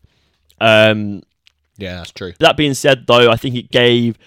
[0.61, 1.23] Um,
[1.77, 2.33] yeah, that's true.
[2.39, 4.17] that being said, though, I think it gave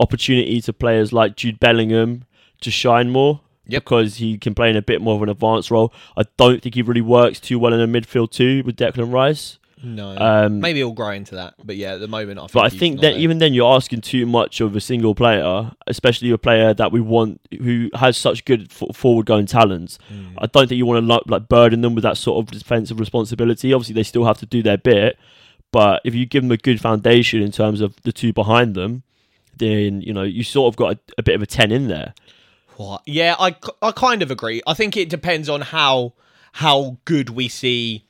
[0.00, 2.24] opportunity to players like Jude Bellingham
[2.60, 3.84] to shine more Yep.
[3.84, 5.92] because he can play in a bit more of an advanced role.
[6.18, 9.58] I don't think he really works too well in the midfield too with Declan Rice.
[9.84, 10.16] No.
[10.16, 11.54] Um, Maybe he'll grow into that.
[11.62, 12.52] But yeah, at the moment, I think.
[12.52, 13.18] But I think that there.
[13.18, 17.00] even then, you're asking too much of a single player, especially a player that we
[17.00, 19.98] want who has such good f- forward-going talents.
[20.12, 20.34] Mm.
[20.38, 22.98] I don't think you want to like, like burden them with that sort of defensive
[22.98, 23.72] responsibility.
[23.72, 25.18] Obviously, they still have to do their bit,
[25.70, 29.02] but if you give them a good foundation in terms of the two behind them,
[29.56, 32.14] then you know you sort of got a, a bit of a ten in there.
[32.76, 33.02] What?
[33.06, 34.60] Yeah, I, I kind of agree.
[34.66, 36.14] I think it depends on how
[36.52, 38.04] how good we see.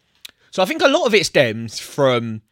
[0.54, 2.42] So I think a lot of it stems from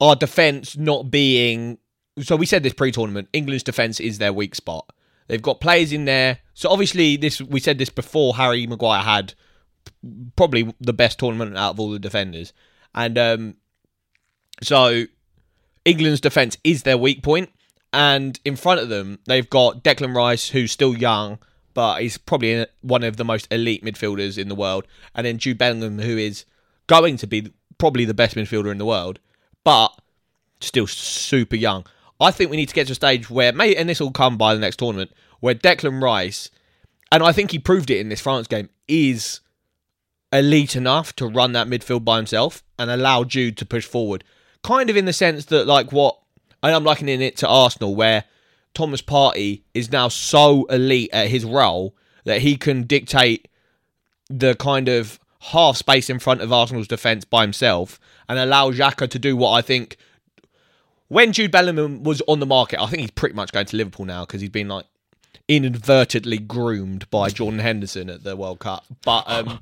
[0.00, 1.76] our defense not being.
[2.22, 3.28] So we said this pre-tournament.
[3.34, 4.90] England's defense is their weak spot.
[5.28, 6.38] They've got players in there.
[6.54, 8.36] So obviously, this we said this before.
[8.36, 9.34] Harry Maguire had
[10.34, 12.54] probably the best tournament out of all the defenders,
[12.94, 13.56] and um,
[14.62, 15.04] so
[15.84, 17.50] England's defense is their weak point
[17.92, 21.38] and in front of them they've got Declan Rice, who's still young,
[21.74, 25.58] but he's probably one of the most elite midfielders in the world, and then Jude
[25.58, 26.46] Bellingham, who is
[26.86, 29.18] going to be probably the best midfielder in the world,
[29.64, 29.88] but
[30.60, 31.84] still super young.
[32.20, 34.36] I think we need to get to a stage where, maybe, and this will come
[34.36, 36.50] by the next tournament, where Declan Rice,
[37.10, 39.40] and I think he proved it in this France game, is
[40.32, 44.24] elite enough to run that midfield by himself and allow Jude to push forward.
[44.62, 46.18] Kind of in the sense that, like, what
[46.62, 48.24] and I'm likening it to Arsenal, where
[48.74, 53.48] Thomas Partey is now so elite at his role that he can dictate
[54.30, 59.08] the kind of half space in front of Arsenal's defence by himself and allow Xhaka
[59.10, 59.96] to do what I think.
[61.08, 64.06] When Jude Bellingham was on the market, I think he's pretty much going to Liverpool
[64.06, 64.86] now because he's been like
[65.48, 68.86] inadvertently groomed by Jordan Henderson at the World Cup.
[69.04, 69.60] But um,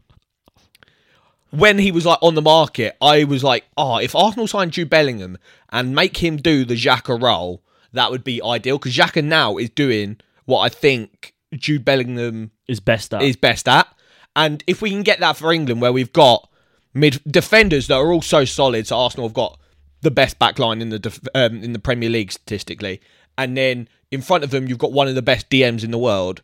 [1.51, 4.91] when he was like on the market, I was like, oh, if Arsenal sign Jude
[4.91, 5.39] Bellingham
[5.71, 7.63] and make him do the Xhaka role,
[7.93, 12.81] that would be ideal because Xhaka now is doing what I think Jude Bellingham Is
[12.81, 13.89] best at is best at.
[14.37, 16.49] And if we can get that for England, where we've got
[16.95, 19.59] mid defenders that are all so solid, so Arsenal have got
[20.03, 23.01] the best back line in the def- um, in the Premier League statistically,
[23.37, 25.99] and then in front of them you've got one of the best DMs in the
[25.99, 26.43] world,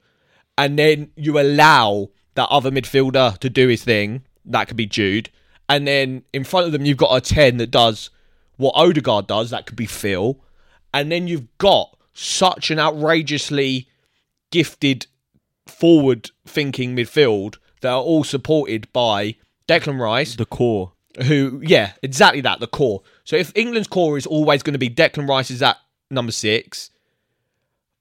[0.58, 4.22] and then you allow that other midfielder to do his thing.
[4.44, 5.30] That could be Jude,
[5.68, 8.10] and then in front of them you've got a ten that does
[8.56, 9.50] what Odegaard does.
[9.50, 10.40] That could be Phil,
[10.92, 13.88] and then you've got such an outrageously
[14.50, 15.06] gifted
[15.66, 19.36] forward thinking midfield that are all supported by
[19.68, 20.92] Declan Rice, the core.
[21.24, 23.02] who, yeah, exactly that, the core.
[23.24, 25.76] So if England's core is always going to be Declan Rice is at
[26.10, 26.90] number six,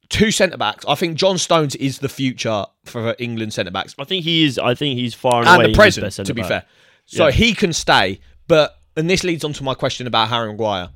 [0.10, 4.04] two centre backs, I think John Stones is the future for England centre backs I
[4.06, 4.58] think he is.
[4.58, 6.66] I think he's far and, and away the present, best to be fair.
[7.06, 7.32] So Yeah.
[7.32, 10.90] he can stay, but and this leads on to my question about Harry Maguire.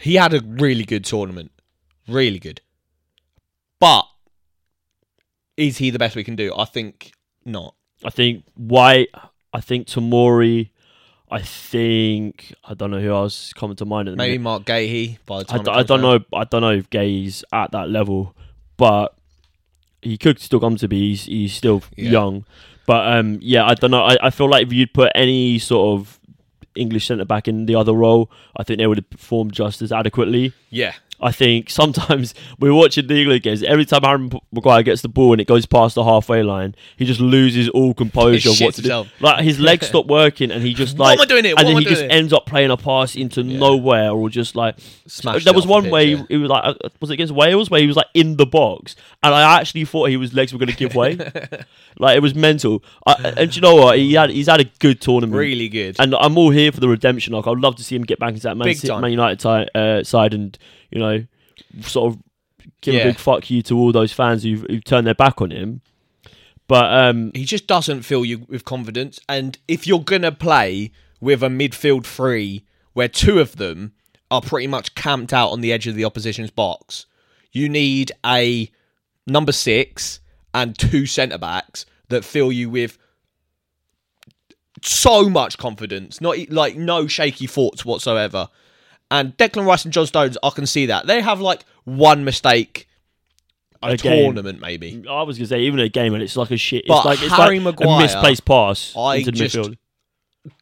[0.00, 1.52] He had a really good tournament,
[2.08, 2.60] really good.
[3.78, 4.06] But
[5.56, 6.52] is he the best we can do?
[6.56, 7.12] I think
[7.44, 7.74] not.
[8.04, 9.08] I think White.
[9.52, 10.70] I think Tomori.
[11.32, 14.42] I think I don't know who else coming to mind at the Maybe minute.
[14.42, 15.62] Marc Guéhi by the time.
[15.62, 16.24] d- it I don't round.
[16.32, 16.38] know.
[16.38, 18.34] I don't know if Gay's at that level,
[18.76, 19.14] but
[20.02, 21.10] he could still come to be.
[21.10, 22.10] He's, he's still Yeah.
[22.10, 22.44] young,
[22.86, 24.02] but um, yeah, I don't know.
[24.02, 26.18] I, I feel like if you'd put any sort of
[26.74, 29.92] English centre back in the other role, I think they would have performed just as
[29.92, 30.52] adequately.
[30.70, 33.62] Yeah, I think sometimes we're watching the England games.
[33.62, 37.04] Every time Aaron Maguire gets the ball and it goes past the halfway line, he
[37.04, 39.04] just loses all composure what to do.
[39.20, 41.54] Like his legs stop working, and he just like What like, am I doing it?
[41.54, 42.10] What and then he just doing?
[42.10, 45.92] ends up playing a pass into nowhere, or just like Smashed there was one pitch,
[45.92, 46.24] way yeah.
[46.28, 48.96] it was like uh, was it against Wales where he was like in the box,
[49.22, 51.16] and I actually thought his legs were going to give way.
[51.98, 52.82] like it was mental.
[53.06, 53.98] I, and do you know what?
[53.98, 55.38] He had he's had a good tournament.
[55.38, 55.96] really good.
[55.98, 57.46] And I'm all here for the redemption arc.
[57.46, 58.96] I'd love to see him get back into that Man, City.
[59.00, 60.56] Man United uh, side and,
[60.90, 61.24] you know,
[61.82, 62.20] sort of
[62.80, 63.00] give Yeah.
[63.02, 65.80] a big fuck you to all those fans who've, who've turned their back on him.
[66.66, 69.18] But um, he just doesn't fill you with confidence.
[69.28, 73.92] And if you're gonna play with a midfield three where two of them
[74.30, 77.06] are pretty much camped out on the edge of the opposition's box,
[77.52, 78.70] you need a
[79.26, 80.20] number six
[80.54, 82.98] and two centre backs that fill you with
[84.82, 88.48] so much confidence, not like no shaky thoughts whatsoever.
[89.10, 92.86] And Declan Rice and John Stones, I can see that they have like one mistake
[93.82, 95.02] a, A tournament maybe.
[95.08, 96.84] I was going to say, even a game and it's like a shit.
[96.86, 99.76] But it's like, it's Harry like Maguire, a misplaced pass I into just- midfield.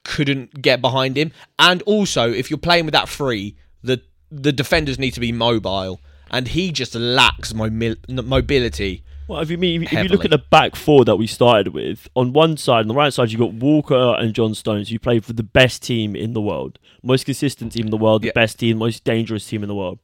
[0.05, 1.33] couldn't get behind him.
[1.59, 6.01] And also, if you're playing with that free, the the defenders need to be mobile,
[6.31, 9.03] and he just lacks mobi- mobility.
[9.29, 12.09] Well, if you mean if you look at the back four that we started with,
[12.17, 15.21] on one side, on the right side, you've got Walker and John Stones, who play
[15.21, 18.33] for the best team in the world, most consistent team in the world, the Yeah.
[18.35, 19.99] best team, most dangerous team in the world.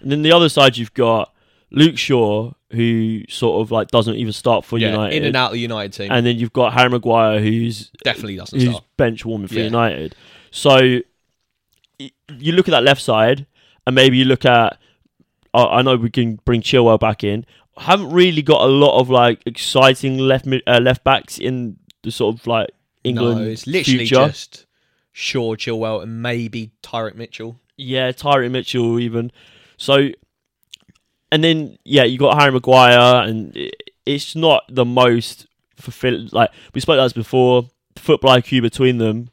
[0.00, 1.32] And then the other side, you've got
[1.70, 5.46] Luke Shaw, who sort of like doesn't even start for Yeah, United, in and out
[5.50, 6.10] of the United team.
[6.10, 8.84] and then you've got Harry Maguire, who's Definitely doesn't who's start.
[8.96, 9.64] bench warming for Yeah.
[9.66, 10.16] United.
[10.50, 10.98] So
[12.00, 13.46] you look at that left side,
[13.86, 14.78] and maybe you look at.
[15.56, 17.46] I know we can bring Chilwell back in.
[17.76, 22.10] Haven't really got a lot of like exciting left mid- uh, left backs in the
[22.10, 22.70] sort of like
[23.02, 24.14] England no, it's literally future.
[24.26, 24.66] just
[25.12, 27.58] Shaw, Chilwell, and maybe Tyrick Mitchell.
[27.76, 29.32] Yeah, Tyrick Mitchell even.
[29.76, 30.08] So,
[31.32, 33.56] and then yeah, you got Harry Maguire, and
[34.06, 36.28] it's not the most fulfilling.
[36.32, 39.30] Like we spoke about this before, football IQ between them.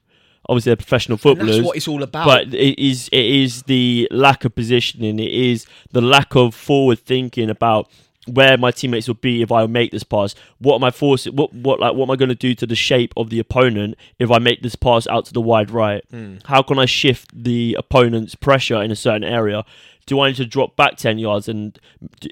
[0.50, 1.56] Obviously, they're professional And footballers.
[1.58, 2.26] that's what it's all about.
[2.26, 5.20] but it is it is the lack of positioning.
[5.20, 7.90] It is the lack of forward thinking about
[8.34, 10.36] where my teammates will be if I make this pass.
[10.60, 11.36] What am I forcing?
[11.36, 13.96] What what like what am I going to do to the shape of the opponent
[14.20, 16.04] if I make this pass out to the wide right?
[16.46, 19.64] How can I shift the opponent's pressure in a certain area?
[20.06, 21.48] Do I need to drop back ten yards?
[21.48, 21.78] And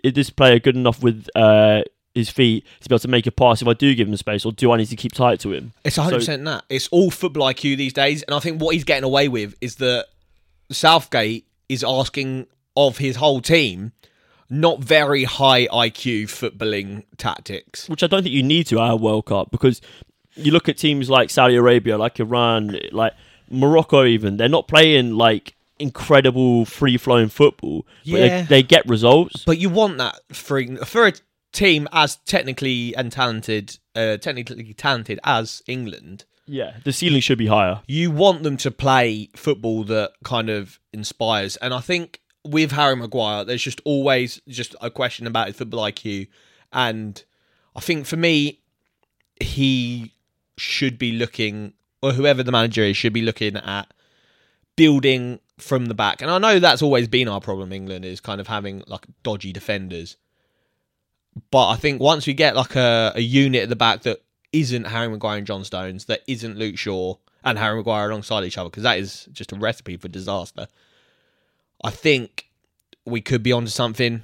[0.03, 1.83] is this player good enough with uh,
[2.15, 4.45] his feet to be able to make a pass if I do give him space,
[4.45, 5.73] or do I need to keep tight to him?
[5.83, 6.65] It's 100% that.
[6.69, 8.23] It's all football IQ these days.
[8.23, 10.07] And I think what he's getting away with is that
[10.71, 13.91] Southgate is asking of his whole team
[14.49, 17.87] not very high IQ footballing tactics.
[17.89, 19.81] which I don't think you need to at a World Cup because
[20.35, 23.13] you look at teams like Saudi Arabia, like Iran, like
[23.49, 28.41] Morocco, even they're not playing like incredible free flowing football, but Yeah.
[28.41, 29.43] they, they get results.
[29.45, 31.13] But you want that for, for a
[31.51, 36.25] team as technically and talented, uh, technically talented as England.
[36.45, 37.81] Yeah, the ceiling should be higher.
[37.87, 41.55] you want them to play football that kind of inspires.
[41.57, 45.81] And I think with Harry Maguire, there's just always just a question about his football
[45.81, 46.27] IQ.
[46.71, 47.23] And
[47.75, 48.59] I think for me,
[49.39, 50.13] he
[50.57, 53.93] should be looking, or whoever the manager is, should be looking at
[54.75, 56.21] building from the back.
[56.21, 59.51] And I know that's always been our problem, England, is kind of having like dodgy
[59.51, 60.17] defenders.
[61.51, 64.21] But I think once we get like a, a unit at the back that
[64.51, 68.57] isn't Harry Maguire and John Stones, that isn't Luke Shaw and Harry Maguire alongside each
[68.57, 70.67] other, because that is just a recipe for disaster.
[71.83, 72.49] I think
[73.05, 74.21] we could be onto something,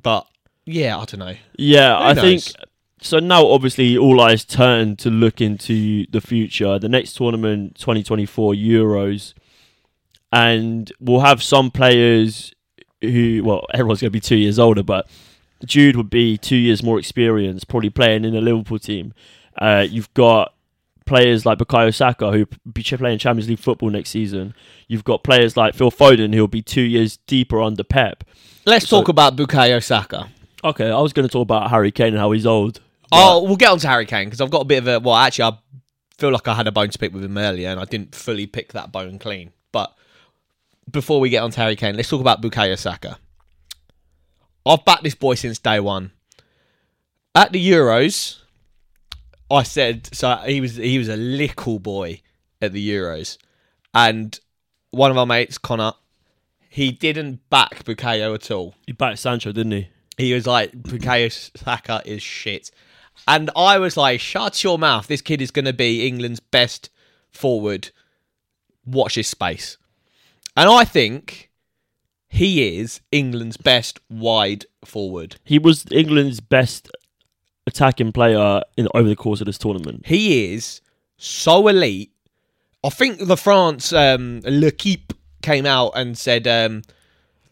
[0.00, 0.26] but
[0.64, 1.34] yeah, I don't know.
[1.58, 2.22] Yeah, Who I knows?
[2.52, 2.66] think
[3.00, 3.18] so.
[3.18, 6.78] Now, obviously, all eyes turn to look into the future.
[6.78, 9.34] The next tournament, 2024 Euros,
[10.32, 12.54] and we'll have some players
[13.02, 15.06] who, well, everyone's going to be two years older, but
[15.66, 19.12] Jude would be two years more experienced, probably playing in a Liverpool team.
[19.58, 20.53] Uh, you've got
[21.06, 24.54] players like Bukayo Saka who will be playing Champions League football next season.
[24.88, 28.24] You've got players like Phil Foden who'll be two years deeper under Pep.
[28.66, 30.28] Let's So- talk about Bukayo Saka.
[30.62, 32.80] Okay, I was going to talk about Harry Kane and how he's old.
[33.12, 34.98] Oh, we'll get on to Harry Kane because I've got a bit of a.
[34.98, 35.58] Well, actually, I
[36.16, 38.46] feel like I had a bone to pick with him earlier, and I didn't fully
[38.46, 39.52] pick that bone clean.
[39.72, 39.94] But
[40.90, 43.18] before we get on to Harry Kane, let's talk about Bukayo Saka.
[44.66, 46.12] I've backed this boy since day one.
[47.34, 48.38] At the Euros,
[49.50, 50.36] I said so.
[50.46, 52.20] He was he was a little boy
[52.60, 53.38] at the Euros,
[53.92, 54.38] and
[54.90, 55.92] one of our mates, Connor,
[56.68, 58.74] he didn't back Bukayo at all.
[58.86, 59.88] He backed Sancho, didn't he?
[60.16, 62.70] He was like, Bukayo Saka is shit.
[63.28, 65.06] And I was like, shut your mouth.
[65.06, 66.90] This kid is going to be England's best
[67.30, 67.90] forward.
[68.86, 69.76] Watch his space.
[70.56, 71.50] And I think
[72.28, 75.36] he is England's best wide forward.
[75.44, 76.90] He was England's best
[77.66, 80.06] attacking player in over the course of this tournament.
[80.06, 80.80] He is
[81.16, 82.10] so elite.
[82.82, 86.82] I think the France um, L'Equipe came out and said um,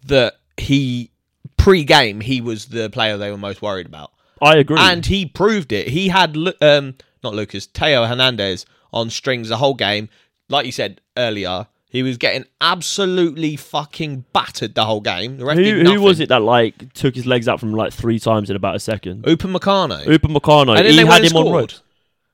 [0.06, 1.10] that he
[1.56, 4.10] pre-game he was the player they were most worried about.
[4.40, 4.76] I agree.
[4.80, 5.88] and he proved it.
[5.88, 10.08] He had um not Lucas Theo Hernandez on strings the whole game.
[10.48, 15.36] Like you said earlier, he was getting absolutely fucking battered the whole game.
[15.36, 18.48] The who, who was it that like took his legs out from like three times
[18.48, 19.24] in about a second?
[19.24, 20.06] Upamecano.
[20.06, 20.74] Upa Meccano.
[20.74, 21.54] and then he they had him and on scored.
[21.54, 21.74] road.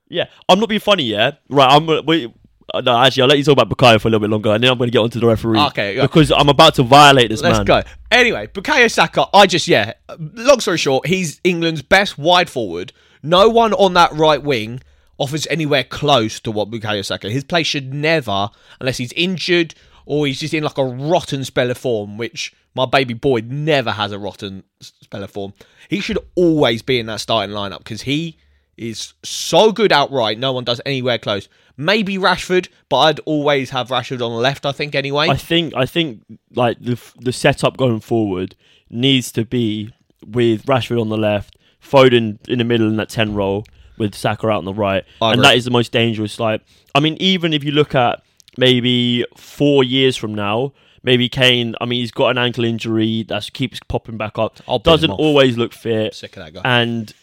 [0.07, 1.03] Yeah, I'm not being funny.
[1.03, 1.69] Yeah, right.
[1.69, 2.05] I'm.
[2.05, 2.33] Wait,
[2.73, 4.63] uh, no, actually, I'll let you talk about Bukayo for a little bit longer, and
[4.63, 5.59] then I'm going to get onto the referee.
[5.59, 6.03] Okay, go.
[6.03, 7.51] because I'm about to violate this man.
[7.51, 7.83] Let's go.
[8.11, 12.93] Anyway, Bukayo Saka, I just, yeah, long story short, he's England's best wide forward.
[13.21, 14.81] No one on that right wing
[15.19, 17.29] offers anywhere close to what Bukayo Saka.
[17.29, 21.69] His play should never, unless he's injured or he's just in like a rotten spell
[21.69, 25.53] of form, which my baby boy never has a rotten spell of form.
[25.89, 28.37] He should always be in that starting lineup because he
[28.77, 30.39] is so good outright.
[30.39, 31.47] No one does anywhere close.
[31.77, 35.27] Maybe Rashford, but I'd always have Rashford on the left, I think, anyway.
[35.29, 36.23] I think I think
[36.55, 38.55] like the the setup going forward
[38.89, 39.93] needs to be
[40.25, 43.65] with Rashford on the left, Foden in the middle in that ten role
[43.99, 45.49] with Saka out on the right, I and agree.
[45.49, 46.39] that is the most dangerous.
[46.39, 46.61] Like,
[46.95, 48.23] I mean, even if you look at
[48.57, 51.75] maybe four years from now, maybe Kane.
[51.79, 54.57] I mean, he's got an ankle injury that keeps popping back up.
[54.67, 56.61] I'll Doesn't always look fit, Sick of that guy.
[56.63, 57.13] and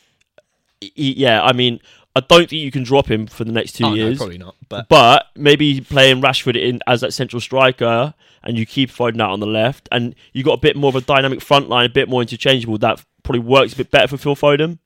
[0.80, 1.80] he, yeah, I mean,
[2.14, 4.16] I don't think you can drop him for the next two Oh, no, years.
[4.18, 4.54] probably not.
[4.68, 9.30] But But maybe playing Rashford in as that central striker, and you keep Foden out
[9.32, 11.88] on the left, and you got a bit more of a dynamic front line, a
[11.90, 12.78] bit more interchangeable.
[12.78, 14.78] That probably works a bit better for Phil Foden.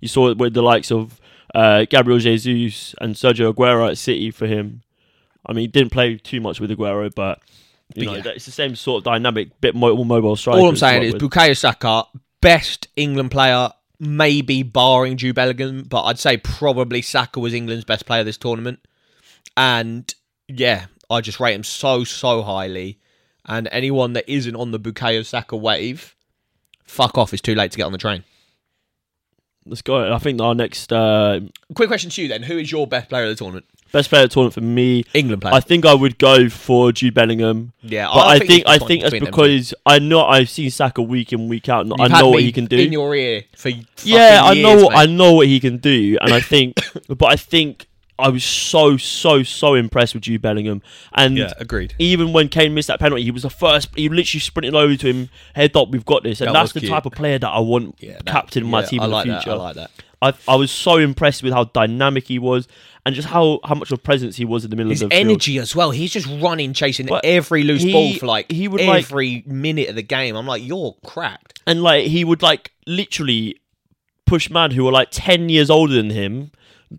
[0.00, 1.18] You saw it with the likes of
[1.54, 4.82] uh, Gabriel Jesus and Sergio Aguero at City for him.
[5.46, 7.40] I mean, he didn't play too much with Aguero, but
[7.94, 8.32] you But know yeah.
[8.34, 10.58] it's the same sort of dynamic, bit more mobile striker.
[10.58, 11.22] all I'm saying is with.
[11.22, 12.04] Bukayo Saka,
[12.40, 18.06] best England player, maybe barring Jude Bellingham, but I'd say probably Saka was England's best
[18.06, 18.80] player this tournament.
[19.56, 20.12] And
[20.48, 22.98] yeah, I just rate him so, so highly.
[23.46, 26.16] And anyone that isn't on the Bukayo Saka wave,
[26.84, 27.32] fuck off.
[27.32, 28.24] It's too late to get on the train.
[29.66, 30.12] Let's go.
[30.12, 31.40] I think our next uh,
[31.74, 32.42] Quick question to you then.
[32.44, 33.66] Who is your best player of the tournament?
[33.92, 35.54] best player of the tournament for me, England player.
[35.54, 37.72] I think I would go for Jude Bellingham.
[37.82, 41.02] yeah, But I, think it's I think that's them because I know I've seen Saka
[41.02, 41.86] week in week out.
[41.86, 41.94] And.
[41.94, 42.78] I You've had know what he can do.
[42.78, 43.70] In your ear for
[44.02, 47.26] yeah, I know years, what I know what he can do, and I think, but
[47.26, 50.82] I think I was so so so impressed with Jude Bellingham,
[51.14, 51.94] and Yeah, agreed.
[51.98, 53.88] even when Kane missed that penalty, he was the first.
[53.96, 56.80] He literally sprinted over to him, head up, we've got this, and That that's the
[56.80, 56.90] cute.
[56.92, 59.26] type of player that I want Yeah, that- captain in my team I in like
[59.26, 59.42] the that.
[59.42, 59.54] future.
[59.54, 59.90] I like that.
[60.22, 62.66] I, I was so impressed with how dynamic he was,
[63.04, 65.10] and just how how much of a presence he was in the middle His of
[65.10, 65.28] the field.
[65.28, 65.90] energy as well.
[65.90, 69.42] He's just running, chasing But every loose he- ball for like he would, like- every
[69.46, 70.34] minute of the game.
[70.36, 71.60] I'm like, you're cracked.
[71.66, 73.60] and like he would like literally
[74.24, 76.50] push man who were like 10 years older than him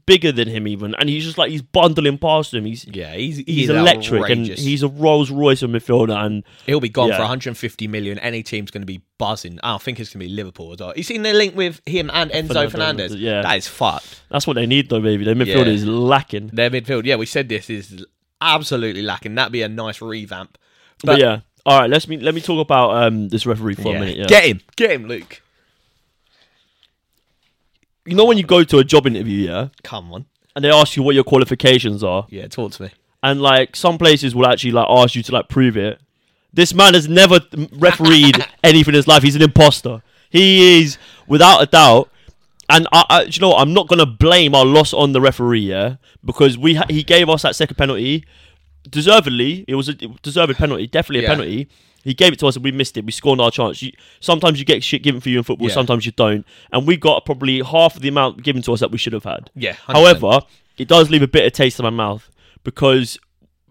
[0.06, 3.38] bigger than him even and he's just like he's bundling past him he's Yeah, he's
[3.38, 7.16] he's electric and he's a Rolls Royce of midfielder and he'll be gone yeah.
[7.16, 8.20] for 150 million.
[8.20, 9.60] Any team's going to be buzzing.
[9.64, 10.94] I think it's going to be Liverpool as well.
[10.96, 13.16] You seen the link with him and Enzo Fernandez?
[13.16, 13.42] yeah.
[13.42, 14.22] that is fucked.
[14.30, 15.72] that's what they need though baby their midfield Yeah.
[15.72, 17.06] is lacking Their midfield.
[17.06, 18.06] Yeah, we said this is
[18.42, 19.36] absolutely lacking.
[19.36, 20.58] That'd be a nice revamp.
[21.04, 23.98] but, yeah all right let's me let me talk about um this referee for Yeah.
[23.98, 25.42] a minute yeah Get him, get him, Luke.
[28.08, 30.26] You know when you go to a job interview yeah Come on.
[30.56, 32.90] and they ask you what your qualifications are Yeah, talk to me.
[33.22, 36.00] and like some places will actually like ask you to like prove it.
[36.54, 37.40] This man has never
[37.74, 39.22] refereed anything in his life.
[39.22, 40.02] He's an imposter.
[40.30, 42.10] He is without a doubt.
[42.70, 43.62] And I, I, do you know, what?
[43.62, 47.30] I'm not gonna blame our loss on the referee, yeah, because we ha- he gave
[47.30, 48.26] us that second penalty
[48.90, 49.66] deservedly.
[49.68, 51.30] It was a deserved penalty, definitely a Yeah.
[51.36, 51.70] penalty.
[52.08, 53.06] He gave it to us and we missed it.
[53.06, 53.82] We scored our chance.
[53.82, 55.74] You, sometimes you get shit given for you in football, Yeah.
[55.74, 56.46] sometimes you don't.
[56.72, 59.24] And we got probably half of the amount given to us that we should have
[59.26, 59.50] had.
[59.56, 59.74] Yeah.
[59.74, 59.94] 100%.
[59.94, 60.40] However,
[60.78, 62.30] it does leave a bitter taste in my mouth
[62.64, 63.18] because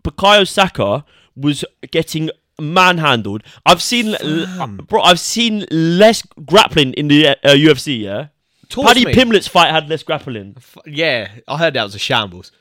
[0.02, 2.30] Bukayo Saka was getting
[2.60, 3.42] manhandled.
[3.64, 8.00] I've seen, l- bro, I've seen less grappling in the uh, UFC.
[8.00, 8.28] Yeah,
[8.68, 9.04] talk Paddy.
[9.12, 10.56] Pimblett's fight had less grappling.
[10.86, 12.52] Yeah, I heard that was a shambles.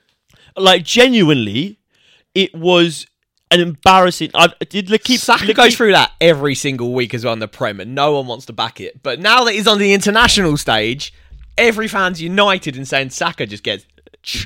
[0.58, 1.80] Like genuinely,
[2.34, 3.08] it was
[3.52, 4.32] an embarrassing.
[4.34, 7.80] I did keep Saka goes through that every single week as well in the Prem,
[7.80, 9.02] and no one wants to back it.
[9.04, 11.14] But now that he's on the international stage,
[11.58, 13.86] every fan's united in saying Saka just gets.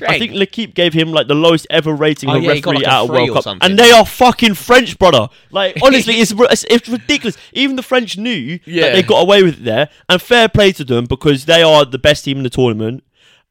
[0.06, 2.74] I think L'Equipe gave him like the lowest ever rating Oh, of a yeah, referee
[2.74, 5.28] like, a out of World Cup, and they are fucking French, brother.
[5.50, 7.38] Like honestly, it's, it's it's ridiculous.
[7.54, 8.82] Even the French knew Yeah.
[8.82, 11.86] that they got away with it there, and fair play to them because they are
[11.86, 13.04] the best team in the tournament.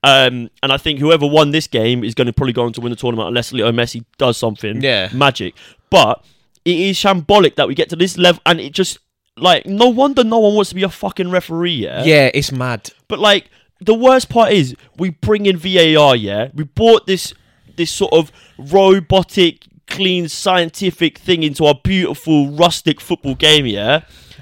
[0.03, 2.81] Um, and I think whoever won this game is going to probably go on to
[2.81, 5.09] win the tournament unless Leo Messi does something Yeah.
[5.13, 5.55] magic.
[5.89, 6.23] But
[6.63, 8.99] it is shambolic that we get to this level, and it just
[9.37, 11.71] like no wonder no one wants to be a fucking referee.
[11.73, 12.91] Yeah, yeah, it's mad.
[13.07, 13.49] but like
[13.81, 16.49] the worst part is we bring in VAR, yeah.
[16.53, 17.33] We brought this
[17.77, 24.01] this sort of robotic, clean, scientific thing into our beautiful rustic football game, yeah,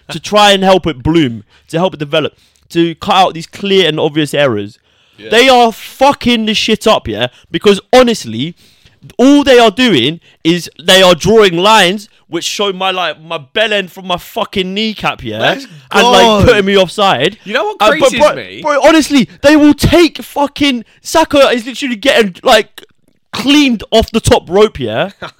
[0.09, 2.33] to try and help it bloom, to help it develop,
[2.69, 4.79] to cut out these clear and obvious errors.
[5.17, 8.55] They are fucking the shit up, yeah, because honestly,
[9.17, 13.71] all they are doing is they are drawing lines which show my like my bell
[13.71, 17.39] end from my fucking kneecap, yeah, and like putting me offside.
[17.43, 18.61] You know what Uh, but bro, me?
[18.61, 22.83] Bro, honestly, they will take fucking Saka is literally getting like
[23.31, 25.11] cleaned off the top rope, yeah.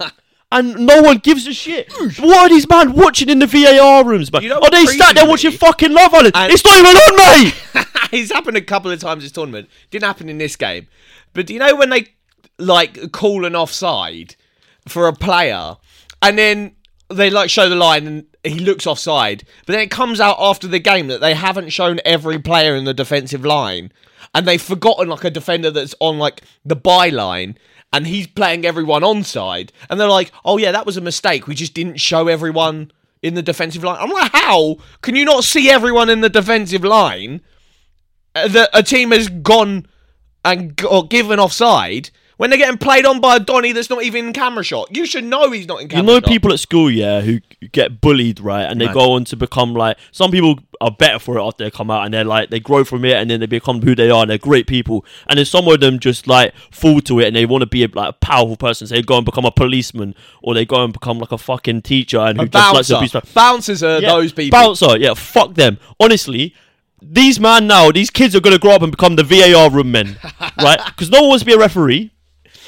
[0.50, 1.92] And no one gives a shit.
[2.18, 4.42] What are these man watching in the VAR rooms, man?
[4.42, 5.56] You know are they sat there watching me?
[5.58, 6.32] fucking Love Island?
[6.34, 7.54] And- it's not even on, mate.
[8.12, 9.68] it's happened a couple of times this tournament.
[9.90, 10.86] Didn't happen in this game.
[11.34, 12.14] But do you know when they
[12.58, 14.36] like call an offside
[14.86, 15.76] for a player
[16.22, 16.74] and then
[17.10, 20.66] they like show the line and he looks offside, but then it comes out after
[20.66, 23.92] the game that they haven't shown every player in the defensive line
[24.34, 27.56] and they've forgotten like a defender that's on like the byline
[27.92, 31.46] and he's playing everyone onside and they're like, "Oh yeah, that was a mistake.
[31.46, 32.90] We just didn't show everyone
[33.22, 36.84] in the defensive line." I'm like, "How can you not see everyone in the defensive
[36.84, 37.40] line?"
[38.34, 39.86] that a team has gone
[40.44, 44.02] and g- or given offside when they're getting played on by a Donny that's not
[44.04, 44.94] even in camera shot.
[44.96, 46.02] You should know he's not in camera.
[46.02, 46.28] You know shot.
[46.28, 47.40] people at school, yeah, who
[47.72, 48.62] get bullied, right?
[48.62, 51.70] And they go on to become like some people are better for it after they
[51.70, 54.08] come out, and they're like they grow from it, and then they become who they
[54.08, 54.22] are.
[54.22, 57.36] and They're great people, and then some of them just like fall to it, and
[57.36, 58.86] they want to be a, like a powerful person.
[58.86, 61.82] So they go and become a policeman, or they go and become like a fucking
[61.82, 63.20] teacher, and who A just likes to bouncer.
[63.20, 63.28] be.
[63.34, 64.56] Bouncers are Yeah, those people.
[64.56, 65.78] Bouncer, yeah, fuck them.
[65.98, 66.54] Honestly,
[67.02, 70.16] these man now, these kids are gonna grow up and become the VAR room men,
[70.62, 70.80] right?
[70.86, 72.12] Because no one wants to be a referee.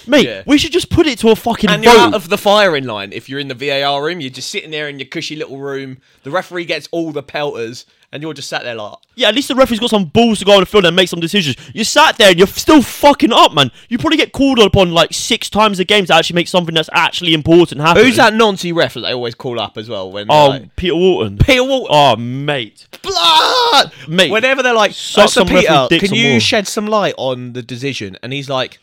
[0.06, 0.42] Mate, Yeah.
[0.46, 1.90] we should just put it to a fucking and vote.
[1.92, 4.20] you're out of the firing line if you're in the VAR room.
[4.20, 5.98] You're just sitting there in your cushy little room.
[6.24, 9.48] The referee gets all the pelters, and you're just sat there like, Yeah, at least
[9.48, 11.56] the referee's got some balls to go on the field and make some decisions.
[11.74, 13.70] You sat there and you're still fucking up, man.
[13.88, 16.90] You probably get called upon like six times a game to actually make something that's
[16.92, 18.02] actually important happen.
[18.04, 20.96] "Who's that Nancy ref that they always call up as well?" When Oh, like, Peter
[20.96, 21.38] Walton.
[21.38, 22.86] Peter Walton, Oh, mate.
[23.02, 23.92] blood.
[24.08, 27.62] Mate, Whenever they're like, "Oh, so Peter, can you more." shed some light on the
[27.62, 28.78] decision?" And he's like,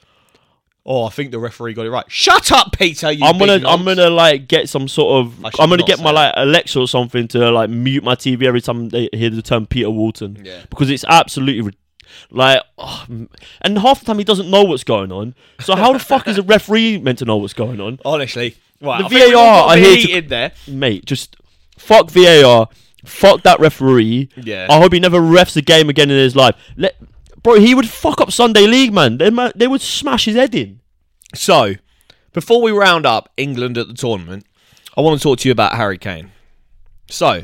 [0.87, 3.11] "Oh, I think the referee got it right." Shut up, Peter.
[3.11, 5.45] You I'm gonna, I'm gonna like get some sort of.
[5.45, 8.03] I should I'm gonna not get my say like Alexa or something to like mute
[8.03, 10.41] my TV every time they hear the term Peter Walton.
[10.43, 10.61] Yeah.
[10.69, 11.73] Because it's absolutely
[12.31, 13.29] like, oh, m-
[13.61, 15.35] and half the time he doesn't know what's going on.
[15.59, 17.99] So how the fuck is a referee meant to know what's going on?
[18.05, 20.51] Honestly, right, The I think we've VAR all got are a bit here to- there.
[20.67, 21.35] mate, just
[21.77, 22.69] fuck VAR,
[23.05, 24.29] fuck that referee.
[24.37, 24.67] Yeah.
[24.69, 26.55] I hope he never refs a game again in his life.
[26.77, 26.95] Let,
[27.47, 29.17] bro, he would fuck up Sunday League, man.
[29.17, 30.81] They, they would smash his head in.
[31.33, 31.75] So,
[32.33, 34.45] before we round up England at the tournament,
[34.97, 36.31] I want to talk to you about Harry Kane.
[37.09, 37.43] So,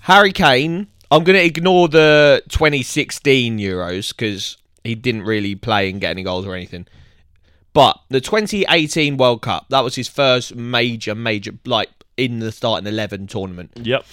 [0.00, 6.00] Harry Kane, I'm going to ignore the 2016 Euros because he didn't really play and
[6.00, 6.86] get any goals or anything.
[7.74, 12.86] But the 2018 World Cup, that was his first major, major, like in the starting
[12.86, 13.72] 11 tournament.
[13.76, 14.06] Yep.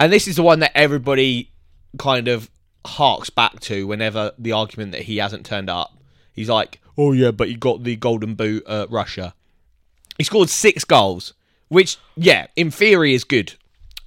[0.00, 1.52] And this is the one that everybody
[1.98, 2.50] kind of
[2.86, 5.98] harks back to whenever the argument that he hasn't turned up.
[6.32, 9.34] He's like, oh yeah, but he got the golden boot at Russia.
[10.18, 11.34] He scored six goals,
[11.68, 13.54] which, yeah, in theory is good.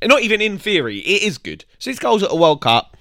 [0.04, 1.66] Not even in theory, it is good.
[1.80, 2.96] Six goals at a World Cup.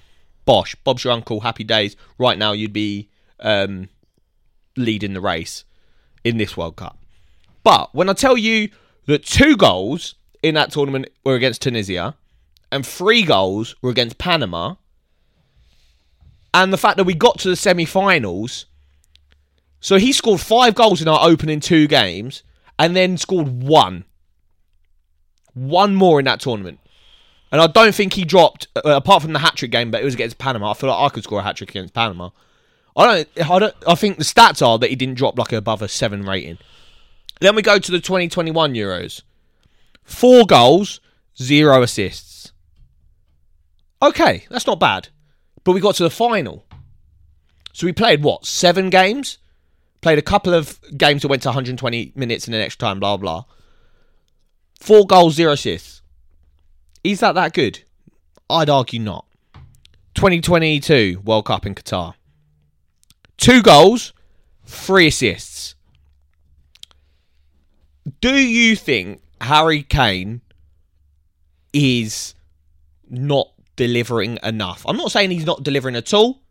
[0.45, 1.95] Bosh, Bob's your uncle, happy days.
[2.17, 3.09] Right now, you'd be
[3.39, 3.89] um,
[4.75, 5.63] leading the race
[6.23, 6.97] in this World Cup.
[7.63, 8.69] But when I tell you
[9.05, 12.15] that two goals in that tournament were against Tunisia
[12.71, 14.75] and three goals were against Panama,
[16.63, 18.65] and the fact that we got to the semi finals,
[19.79, 22.41] so he scored five goals in our opening two games
[22.79, 24.05] and then scored one.
[25.53, 26.79] One more in that tournament.
[27.51, 30.03] And I don't think he dropped, uh, apart from the hat trick game, but it
[30.03, 30.71] was against Panama.
[30.71, 32.31] I feel like I could score a hat trick against Panama.
[32.95, 33.75] I don't, I don't.
[33.87, 36.57] I think the stats are that he didn't drop like above a seven rating.
[37.39, 39.21] Then we go to the 2021 Euros.
[40.03, 40.99] Four goals,
[41.39, 42.51] zero assists.
[44.01, 45.09] Okay, that's not bad.
[45.67, 46.63] But we got to the final.
[47.73, 48.45] So we played what?
[48.45, 49.37] Seven games?
[49.99, 53.01] Played a couple of games that went to 120 minutes in the extra time.
[53.01, 53.43] Blah blah.
[54.79, 56.01] Four goals, zero assists.
[57.03, 57.83] Is that that good?
[58.49, 59.25] I'd argue not.
[60.13, 62.13] 2022 World Cup in Qatar.
[63.35, 64.13] Two goals,
[64.65, 65.75] three assists.
[68.21, 70.39] Do you think Harry Kane
[71.73, 72.35] is
[73.09, 74.83] not delivering enough?
[74.85, 76.41] I'm not saying he's not delivering at all,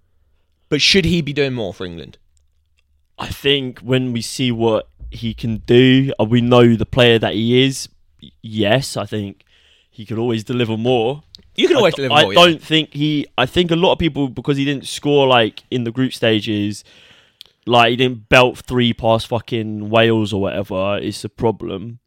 [0.71, 2.17] but should he be doing more for England?
[3.19, 7.35] I think when we see what he can do, uh, we know the player that
[7.35, 7.89] he is,
[8.43, 9.45] yes, I think
[9.91, 11.23] he could always deliver more.
[11.55, 12.35] You can always I, deliver I more.
[12.35, 12.45] yeah.
[12.45, 13.27] don't think he.
[13.39, 16.85] I think a lot of people because he didn't score like in the group stages,
[17.67, 20.99] like he didn't belt three past fucking Wales or whatever.
[20.99, 22.01] It's a problem.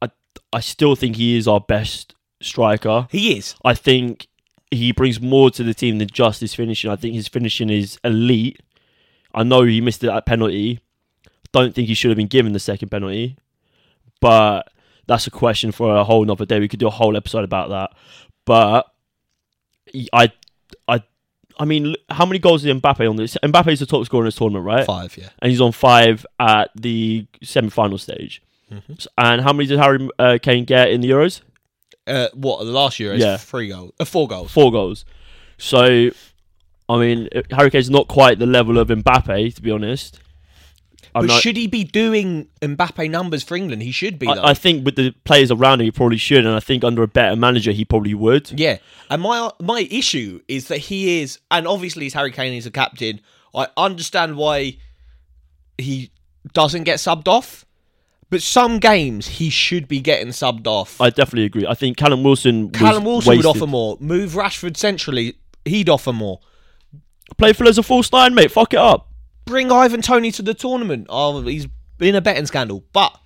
[0.00, 0.08] I
[0.54, 2.14] I still think he is our best
[2.44, 3.08] striker.
[3.10, 3.54] He is.
[3.64, 4.26] I think
[4.70, 6.90] he brings more to the team than just his finishing.
[6.90, 8.60] I think his finishing is elite.
[9.34, 10.80] I know he missed that penalty.
[11.52, 13.36] Don't think he should have been given the second penalty,
[14.20, 14.68] but
[15.06, 16.58] that's a question for a whole nother day.
[16.58, 17.92] We could do a whole episode about that.
[18.44, 18.86] But
[20.12, 20.32] I,
[20.88, 21.02] I,
[21.58, 23.36] I mean, how many goals did Mbappe on this?
[23.42, 24.84] is the top scorer in this tournament, right?
[24.86, 25.28] Five, yeah.
[25.40, 28.42] And he's on five at the semi-final stage.
[28.90, 31.42] S- And how many did Harry uh, Kane get in the Euros?
[32.06, 33.36] Uh, what, the last year Yeah.
[33.38, 33.92] three goals.
[33.98, 34.50] Uh, four goals.
[34.52, 35.04] four goals.
[35.56, 36.10] So,
[36.88, 40.20] I mean, Harry Kane's not quite the level of Mbappe, to be honest.
[41.16, 43.82] I'm But not, should he be doing Mbappe numbers for England?
[43.82, 44.26] He should be.
[44.26, 47.04] I, I think with the players around him, he probably should, and I think under
[47.04, 48.50] a better manager, he probably would.
[48.58, 48.78] Yeah,
[49.08, 52.70] and my my issue is that he is, and obviously, he's Harry Kane is a
[52.72, 53.20] captain.
[53.54, 54.78] I understand why
[55.78, 56.10] he
[56.52, 57.63] doesn't get subbed off,
[58.34, 61.00] but some games he should be getting subbed off.
[61.00, 61.68] I definitely agree.
[61.68, 62.70] I think Callum Wilson.
[62.70, 63.96] Callum Wilson would offer more.
[64.00, 66.40] Move Rashford centrally, he'd offer more.
[67.38, 68.50] Play Phil as a false nine, mate.
[68.50, 69.06] Fuck it up.
[69.44, 71.06] Bring Ivan Toney to the tournament.
[71.08, 73.16] Oh, he's been a betting scandal, but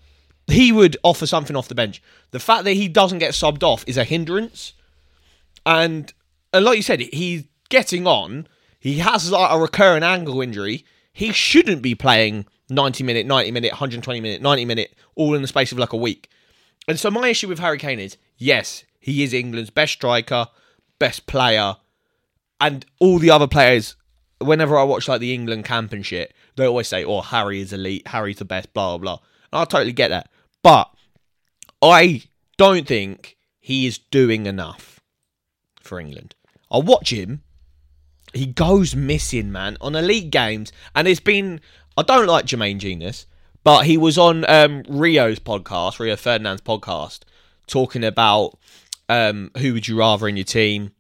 [0.47, 2.03] he would offer something off the bench.
[2.33, 4.75] The fact that he doesn't get subbed off is a hindrance.
[5.65, 6.13] And,
[6.53, 8.47] and like you said, he's getting on.
[8.79, 10.85] He has like a recurring ankle injury.
[11.15, 15.49] He shouldn't be playing 90 minute, 90 minute, 120 minute, 90 minute, all in the
[15.49, 16.29] space of like a week.
[16.87, 20.47] And so my issue with Harry Kane is yes, he is England's best striker,
[20.99, 21.77] best player,
[22.61, 23.97] and all the other players.
[24.41, 27.73] Whenever I watch like the England camp and shit, they always say, "Oh, Harry is
[27.73, 28.07] elite.
[28.07, 29.27] Harry's the best." Blah blah blah.
[29.53, 30.31] And I totally get that,
[30.63, 30.91] but
[31.83, 32.23] I
[32.57, 35.01] don't think he is doing enough
[35.81, 36.35] for England.
[36.71, 37.43] I watch him.
[38.35, 41.61] He goes missing, man, on elite games, and it's been.
[41.99, 43.27] I don't like Jermaine Jenas,
[43.65, 47.23] but he was on um, Rio's podcast, Rio Ferdinand's podcast,
[47.67, 48.57] talking about
[49.09, 50.93] um, who would you rather in your team,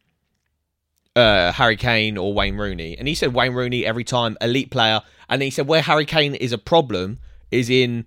[1.14, 5.02] uh, Harry Kane or Wayne Rooney, and he said Wayne Rooney every time, elite player,
[5.28, 7.20] and he said where Harry Kane is a problem
[7.52, 8.04] is in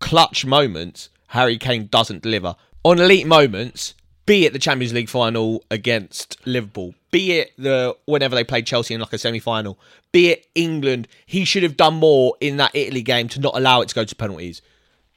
[0.00, 1.08] clutch moments.
[1.28, 3.94] Harry Kane doesn't deliver on elite moments.
[4.24, 8.94] Be it the Champions League final against Liverpool, be it the whenever they played Chelsea
[8.94, 9.78] in like a semi-final,
[10.12, 13.80] be it England, he should have done more in that Italy game to not allow
[13.80, 14.62] it to go to penalties.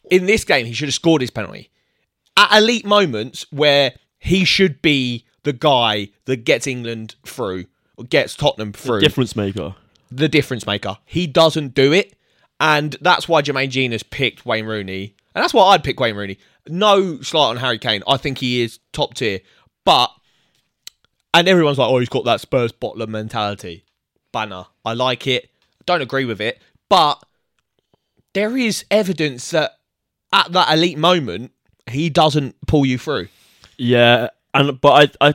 [0.09, 1.69] In this game, he should have scored his penalty
[2.37, 7.65] at elite moments where he should be the guy that gets England through,
[7.97, 9.75] or gets Tottenham through, The Difference maker.
[10.11, 10.97] the difference maker.
[11.05, 12.15] He doesn't do it,
[12.59, 16.37] and that's why Jermaine Jenas picked Wayne Rooney, and that's why I'd pick Wayne Rooney.
[16.67, 18.01] No slight on Harry Kane.
[18.07, 19.41] I think he is top tier,
[19.83, 20.09] but
[21.33, 23.83] and everyone's like, oh, he's got that Spurs bottler mentality.
[24.31, 24.65] Banner.
[24.85, 25.49] I like it.
[25.85, 27.21] Don't agree with it, but
[28.33, 29.73] there is evidence that
[30.31, 31.51] at that elite moment,
[31.89, 33.27] he doesn't pull you through.
[33.77, 35.33] Yeah, and but I, I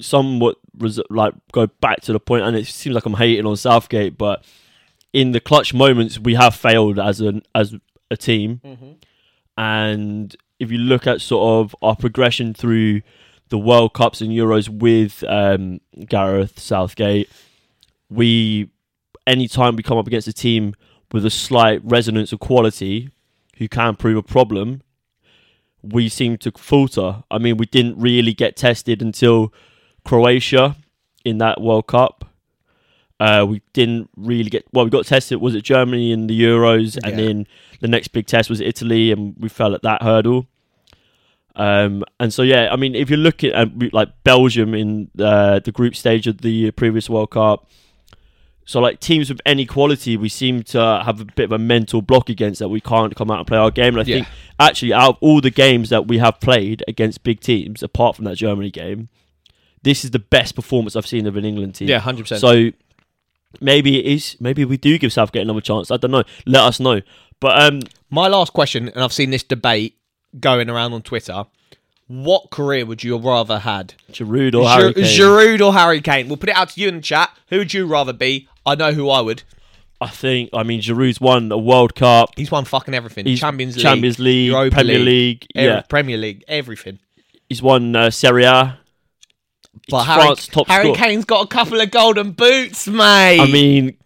[0.00, 3.56] somewhat res- like go back to the point, and it seems like I'm hating on
[3.56, 4.44] Southgate, but
[5.12, 7.74] in the clutch moments, we have failed as an as
[8.10, 8.92] a team, mm-hmm.
[9.56, 13.02] And if you look at sort of our progression through
[13.48, 17.28] the World Cups and Euros with um, Gareth Southgate,
[18.08, 18.70] we
[19.26, 20.74] anytime we come up against a team
[21.12, 23.10] with a slight resonance of quality
[23.58, 24.82] who can prove a problem,
[25.82, 27.24] we seem to falter.
[27.30, 29.52] I mean, we didn't really get tested until
[30.04, 30.76] Croatia
[31.24, 32.21] in that World Cup.
[33.24, 34.84] Uh, we didn't really get well.
[34.84, 35.40] We got tested.
[35.40, 37.24] Was it Germany in the Euros, and Yeah.
[37.24, 37.46] then
[37.80, 40.46] the next big test was Italy, and we fell at that hurdle.
[41.54, 45.58] Um, and so yeah, I mean, if you look at we- like Belgium in uh,
[45.60, 47.68] the group stage of the previous World Cup,
[48.64, 52.00] so like teams with any quality, we seem to have a bit of a mental
[52.00, 52.68] block against that.
[52.70, 53.98] We can't come out and play our game.
[53.98, 54.14] And I Yeah.
[54.16, 58.16] think actually, out of all the games that we have played against big teams, apart
[58.16, 59.08] from that Germany game,
[59.82, 61.88] this is the best performance I've seen of an England team.
[61.88, 62.40] Yeah, hundred percent.
[62.40, 62.70] So
[63.60, 64.36] maybe it is.
[64.40, 65.90] Maybe we do give Southgate another chance.
[65.90, 66.24] I don't know.
[66.46, 67.00] Let us know.
[67.40, 67.80] But um,
[68.10, 69.96] My last question, and I've seen this debate
[70.38, 71.44] going around on Twitter.
[72.08, 73.94] What career would you rather had?
[74.10, 75.04] Giroud or Harry Giroud, Kane?
[75.20, 76.28] Giroud or Harry Kane?
[76.28, 77.30] We'll put it out to you in the chat.
[77.48, 78.48] Who would you rather be?
[78.66, 79.42] I know who I would.
[80.00, 80.50] I think.
[80.52, 82.30] I mean, Giroud's won a World Cup.
[82.36, 83.24] He's won fucking everything.
[83.24, 85.46] He's Champions League, Champions League, Europa Premier League.
[85.54, 86.98] ev- yeah, Premier League, everything.
[87.48, 88.78] he's won uh, Serie A.
[89.88, 90.96] But Harry, France top Harry scorer.
[90.96, 93.40] Kane's got a couple of golden boots, mate.
[93.40, 93.96] I mean,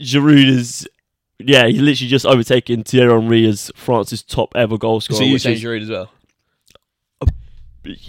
[0.00, 0.88] Giroud is.
[1.38, 5.18] Yeah, he's literally just overtaken Thierry Henry as France's top ever goal scorer.
[5.18, 6.10] so you which saying is- Giroud as well?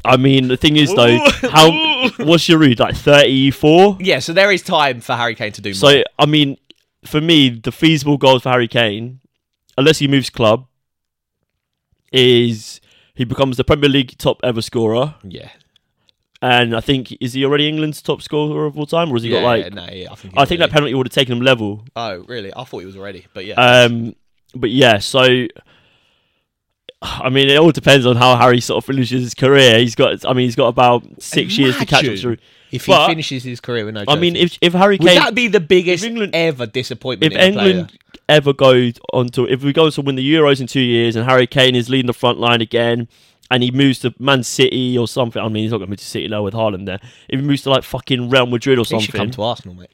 [0.06, 1.18] I mean, the thing is though,
[1.50, 1.72] how
[2.18, 3.98] what's Giroud like thirty four?
[4.00, 5.74] Yeah, so there is time for Harry Kane to do more.
[5.74, 6.58] So I mean,
[7.06, 9.20] for me, the feasible goals for Harry Kane,
[9.78, 10.68] unless he moves club,
[12.12, 12.82] is
[13.16, 15.50] he becomes the Premier League top ever scorer, yeah,
[16.44, 19.30] and I think is he already England's top scorer of all time, or has he
[19.30, 19.74] yeah, got like?
[19.74, 20.34] no, yeah, I think.
[20.38, 21.86] I think already- that penalty would have taken him level.
[21.96, 22.52] Oh, really?
[22.56, 23.56] I thought he was already, but yeah.
[23.56, 24.16] Um,
[24.54, 25.26] but yeah, so
[27.02, 29.80] I mean, it all depends on how Harry sort of finishes his career.
[29.80, 32.38] He's got, I mean, he's got about six years to catch up through.
[32.72, 35.20] if he but- finishes his career with no, I mean, if if Harry would Kane,
[35.20, 37.34] that be the biggest England- ever disappointment?
[37.34, 37.40] if?
[37.40, 37.98] England
[38.30, 41.16] ever goes on to, if we go on to win the Euros in two years,
[41.18, 43.08] and Harry Kane is leading the front line again.
[43.52, 45.42] And he moves to Man City or something.
[45.42, 47.00] I mean, he's not going to move to City now with Haaland there.
[47.30, 49.02] If he moves to like fucking Real Madrid or something.
[49.02, 49.92] he should come to Arsenal, mate.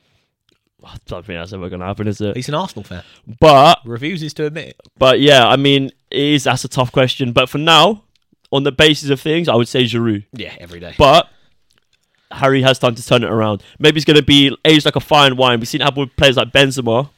[0.83, 2.37] I don't think that's ever going to happen, is it?
[2.37, 3.03] He's an Arsenal fan.
[3.39, 4.69] But Refuses to admit.
[4.69, 4.77] it.
[4.97, 7.33] But yeah, I mean, it is that's a tough question.
[7.33, 8.03] But for now,
[8.51, 10.25] on the basis of things, I would say Giroud.
[10.31, 10.95] Yeah, every day.
[10.97, 11.27] But
[12.31, 13.61] Harry has time to turn it around.
[13.77, 15.59] Maybe he's going to be aged like a fine wine.
[15.59, 17.09] We've seen it happen with players like Benzema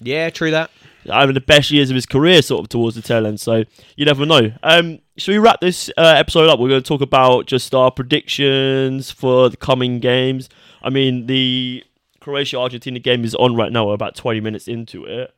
[0.00, 0.70] yeah, true that.
[1.06, 3.40] having the best years of his career, sort of towards the tail end.
[3.40, 3.64] So
[3.96, 4.52] you never know.
[4.62, 6.58] Um, should we wrap this uh, episode up?
[6.58, 10.48] We're going to talk about just our predictions for the coming games.
[10.82, 11.84] I mean, the
[12.20, 13.86] Croatia Argentina game is on right now.
[13.86, 15.34] We're about 20 minutes into it.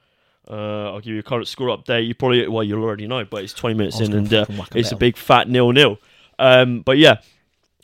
[0.48, 2.06] Uh, I'll give you a current score update.
[2.06, 4.74] You probably, well, you'll already know, but it's 20 minutes in and uh, fucking whack
[4.74, 5.98] a it's a big fat nil nil.
[6.38, 7.20] Um, but yeah,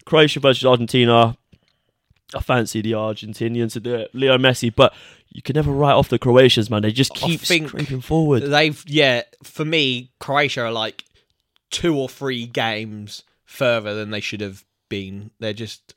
[0.05, 1.37] Croatia versus Argentina.
[2.35, 4.15] I fancy the Argentinians to do it.
[4.15, 4.95] Leo Messi, but
[5.29, 6.81] you can never write off the Croatians, man.
[6.81, 8.45] They just keep creeping forward.
[8.45, 11.05] They've yeah, for me, Croatia are like
[11.73, 15.33] two or three games further than they should have been.
[15.41, 15.95] They're just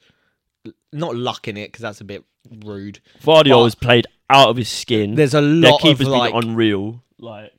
[0.91, 2.99] not lucking it because that's a bit rude.
[3.21, 5.13] Gvardiol but- has played out of his skin.
[5.13, 7.03] There's a Their lot of like been unreal.
[7.19, 7.53] Like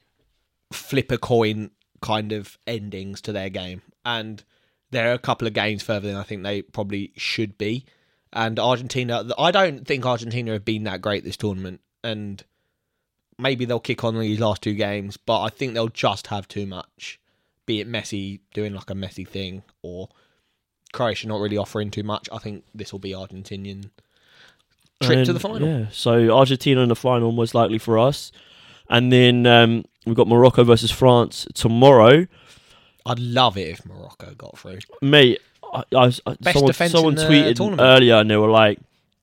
[0.72, 1.70] flip a coin
[2.02, 4.42] kind of endings to their game, and
[4.90, 7.84] they're a couple of games further than I think they probably should be.
[8.32, 12.42] And Argentina, I don't think Argentina have been that great this tournament, and
[13.38, 16.66] maybe they'll kick on these last two games, but I think they'll just have too
[16.66, 17.18] much.
[17.66, 20.08] Be it Messi doing like a Messi thing, or
[20.92, 22.28] Croatia not really offering too much.
[22.32, 23.90] I think this will be Argentinian
[25.02, 25.66] trip to the final.
[25.68, 28.32] Yeah, so Argentina in the final most likely for us,
[28.88, 32.26] and then um, we've got Morocco versus France tomorrow.
[33.04, 34.78] I'd love it if Morocco got through.
[35.02, 37.80] Mate, I, I, I- someone, someone tweeted tournament.
[37.82, 38.78] earlier and they were like,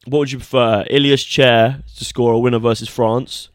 [0.06, 3.50] "What would you prefer, Ilias Chair to score a winner versus France?"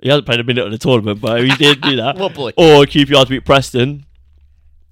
[0.00, 2.16] He hasn't played a minute of the tournament, but he did do that.
[2.18, 2.50] What boy?
[2.56, 4.04] or QPR to beat Preston.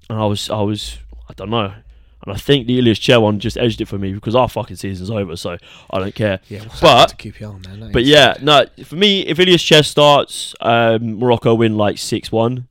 [0.09, 0.97] And I was, I was,
[1.29, 1.73] I don't know.
[2.25, 4.75] And I think the Ilias Chair one just edged it for me because our fucking
[4.75, 5.57] season's over, so
[5.91, 6.39] I don't care.
[6.49, 7.79] Yeah, But- QPR, man?
[7.79, 11.97] That But is- yeah, no, for me, if Ilias Chair starts, um, Morocco win like
[11.97, 12.67] 6 1.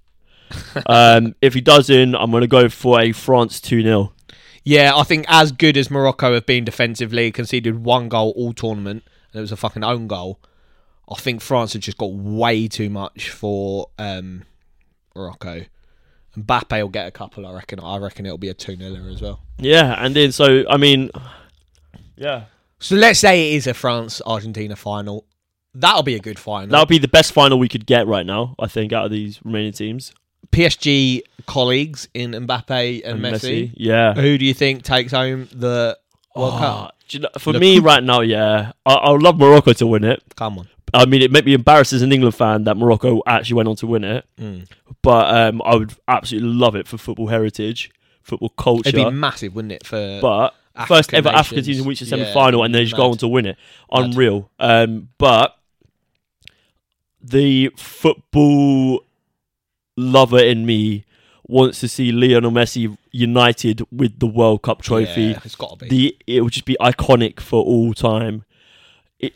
[0.87, 4.13] um, if he doesn't, I'm going to go for a France 2 0.
[4.63, 9.05] Yeah, I think as good as Morocco have been defensively, conceded one goal all tournament,
[9.33, 10.41] and it was a fucking own goal.
[11.11, 14.43] I think France have just got way too much for um,
[15.15, 15.65] Morocco.
[16.37, 17.81] Mbappe will get a couple, I reckon.
[17.81, 19.41] I reckon it'll be a 2 0 as well.
[19.59, 21.11] Yeah, and then so, I mean,
[22.17, 22.45] yeah.
[22.79, 25.25] So let's say it is a France Argentina final.
[25.75, 26.69] That'll be a good final.
[26.69, 29.41] That'll be the best final we could get right now, I think, out of these
[29.45, 30.13] remaining teams.
[30.53, 33.73] PSG colleagues in Mbappe and, Messi.
[33.75, 34.15] Yeah.
[34.15, 35.99] Who do you think takes home the
[36.35, 36.97] World Oh, Cup?
[37.11, 40.05] you know, for Le me right now, yeah, I, I would love Morocco to win
[40.05, 40.23] it.
[40.35, 40.69] Come on.
[40.95, 43.77] I mean, it made me embarrassed as an England fan that Morocco actually went on
[43.77, 44.25] to win it.
[44.39, 44.69] Mm.
[45.03, 47.91] But um, I would absolutely love it for football heritage,
[48.23, 48.91] football culture.
[48.91, 49.87] It'd be massive, wouldn't it?
[49.87, 51.77] For but African first ever African nations.
[51.77, 53.57] team to reach the semi final and then just go on to win it.
[53.91, 54.51] Unreal.
[54.59, 55.57] Um, but
[57.21, 59.05] the football
[59.97, 61.05] lover in me
[61.49, 65.23] wants to see Lionel Messi united with the World Cup trophy.
[65.23, 65.89] Yeah, it's got to be.
[65.89, 68.45] The it would just be iconic for all time.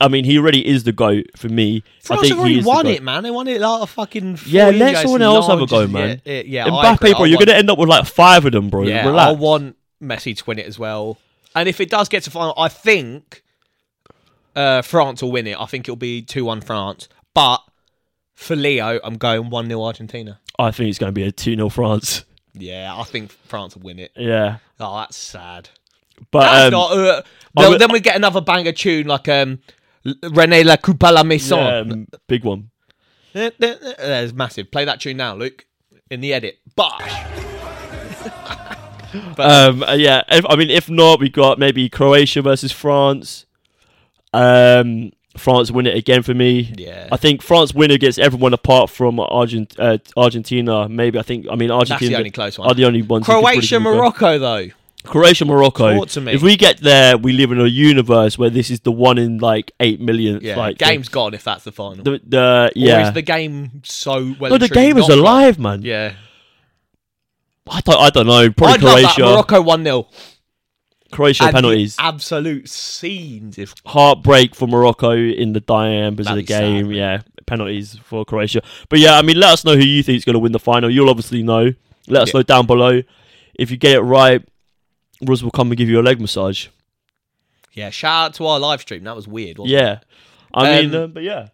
[0.00, 1.82] I mean, he already is the goat for me.
[2.02, 3.22] France I think have already won it, man.
[3.22, 4.38] They won it like a fucking.
[4.46, 6.20] Yeah, let someone else have a go, man.
[6.24, 8.52] Yeah, yeah, I Mbappe, bro, I you're want- gonna end up with like five of
[8.52, 8.82] them, bro.
[8.84, 9.38] Yeah, I Relax.
[9.40, 11.18] want Messi to win it as well.
[11.54, 13.42] And if it does get to final, I think
[14.54, 15.58] uh, France will win it.
[15.58, 17.08] I think it'll be 2 1 France.
[17.34, 17.58] But
[18.34, 20.40] for Leo, I'm going 1 0 Argentina.
[20.58, 22.24] I think it's going to be a 2 0 France.
[22.52, 24.12] Yeah, I think France will win it.
[24.16, 24.58] Yeah.
[24.78, 25.70] Oh, that's sad.
[26.30, 27.22] But um, not, uh,
[27.54, 29.58] then, then we get another banger tune like um,
[30.04, 31.60] René La Coupe à la yeah, Maison.
[31.60, 32.70] um, big one.
[33.32, 34.70] There's massive.
[34.70, 35.66] Play that tune now, Luke,
[36.10, 36.58] in the edit.
[36.74, 37.12] Bosh.
[39.38, 43.44] Um, uh, yeah, if, I mean, if not, we got maybe Croatia versus France.
[44.32, 46.72] Um, France win it again for me.
[46.76, 47.08] Yeah.
[47.10, 50.88] I think France win against everyone apart from Argent- uh, Argentina.
[50.88, 52.68] Maybe I think I mean That's Argentina the only close one.
[52.68, 53.26] are the only ones.
[53.26, 53.80] Croatia.
[53.80, 54.68] Morocco, though.
[55.04, 55.94] Croatia, Morocco.
[55.94, 56.32] Talk to me.
[56.32, 59.38] If we get there, we live in a universe where this is the one in
[59.38, 60.40] like eight million.
[60.42, 62.02] Yeah, like game's gone if that's the final.
[62.04, 63.08] The, the Or yeah.
[63.08, 64.50] is the game so well?
[64.50, 65.18] no, the game is not gone?
[65.18, 65.82] alive, man.
[65.82, 66.14] Yeah,
[67.68, 67.98] I don't.
[68.00, 68.50] I don't know.
[68.50, 68.80] Probably I'd.
[68.80, 69.22] Croatia.
[69.22, 70.08] Morocco one 0
[71.12, 71.96] Croatia penalties.
[71.98, 73.58] Absolute scenes.
[73.58, 76.90] If Heartbreak for Morocco in the dying embers of the be sad, game.
[76.92, 78.62] yeah, penalties for Croatia.
[78.88, 80.58] But yeah, I mean, let us know who you think is going to win the
[80.60, 80.88] final.
[80.90, 81.72] You'll obviously know.
[82.06, 82.38] Let us Yeah.
[82.38, 83.02] know down below.
[83.54, 84.42] If you get it right,
[85.26, 86.68] Ruz will come and give you a leg massage.
[87.72, 89.04] yeah, shout out to our live stream.
[89.04, 89.58] That was weird.
[89.58, 89.82] Wasn't it?
[89.82, 89.98] Yeah.
[90.52, 91.48] I Um, mean, uh, but yeah,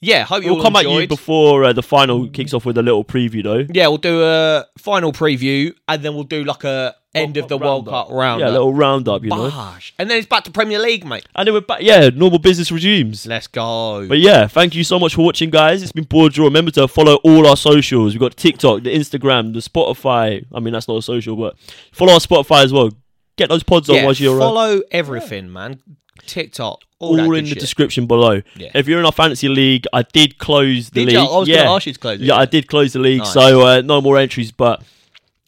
[0.00, 0.24] yeah.
[0.24, 1.08] Hope you we'll all come at you enjoyed.
[1.08, 3.66] before uh, the final kicks off with a little preview, though.
[3.72, 7.58] Yeah, we'll do a final preview and then we'll do like a end of the
[7.58, 7.86] World.
[7.86, 8.40] Cup round.
[8.40, 9.50] Yeah, a little roundup, you know.
[9.50, 9.94] Bosh.
[9.98, 11.24] And then it's back to Premier League, mate.
[11.36, 11.82] And then we're back.
[11.82, 13.26] Yeah, normal business resumes.
[13.26, 14.08] Let's go.
[14.08, 15.82] But yeah, thank you so much for watching, guys.
[15.84, 16.44] It's been BoreDraw.
[16.44, 18.14] Remember to follow all our socials.
[18.14, 20.44] We've got TikTok, the Instagram, the Spotify.
[20.52, 21.56] I mean, that's not a social, but
[21.92, 22.90] follow our Spotify as well.
[23.36, 25.80] Get those pods on while you're uh, follow everything, man.
[26.26, 27.58] TikTok, all, all that in good the shit.
[27.60, 28.42] description below.
[28.56, 28.70] Yeah.
[28.74, 31.14] If you're in our fantasy league, I did close the Did league.
[31.14, 31.20] you?
[31.20, 32.24] I was yeah, going to ask you to close it.
[32.24, 33.32] yeah, I did close the league, Nice.
[33.32, 34.52] so uh, no more entries.
[34.52, 34.82] But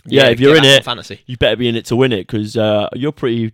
[0.06, 1.20] yeah, if you're in back on it, fantasy.
[1.26, 3.52] you better be in it to win it because uh, you're pretty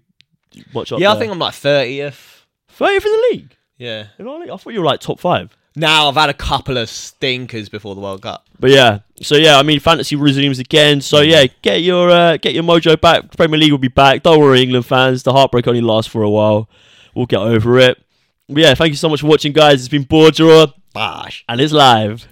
[0.72, 2.46] much up Yeah, I think I'm like thirtieth.
[2.78, 3.56] 30th in the league.
[3.76, 4.06] Yeah.
[4.18, 4.48] In our league?
[4.50, 5.54] I thought you were like top five.
[5.80, 8.46] Now I've had a couple of stinkers before the World Cup.
[8.58, 11.00] But yeah, so yeah, I mean, fantasy resumes again.
[11.00, 13.34] So yeah, get your uh, get your mojo back.
[13.36, 14.22] Premier League will be back.
[14.22, 15.22] Don't worry, England fans.
[15.22, 16.68] The heartbreak only lasts for a while.
[17.14, 17.98] We'll get over it.
[18.48, 19.80] But yeah, thank you so much for watching, guys.
[19.80, 21.44] It's been BoreDraw, Bosh.
[21.48, 22.28] and it's live.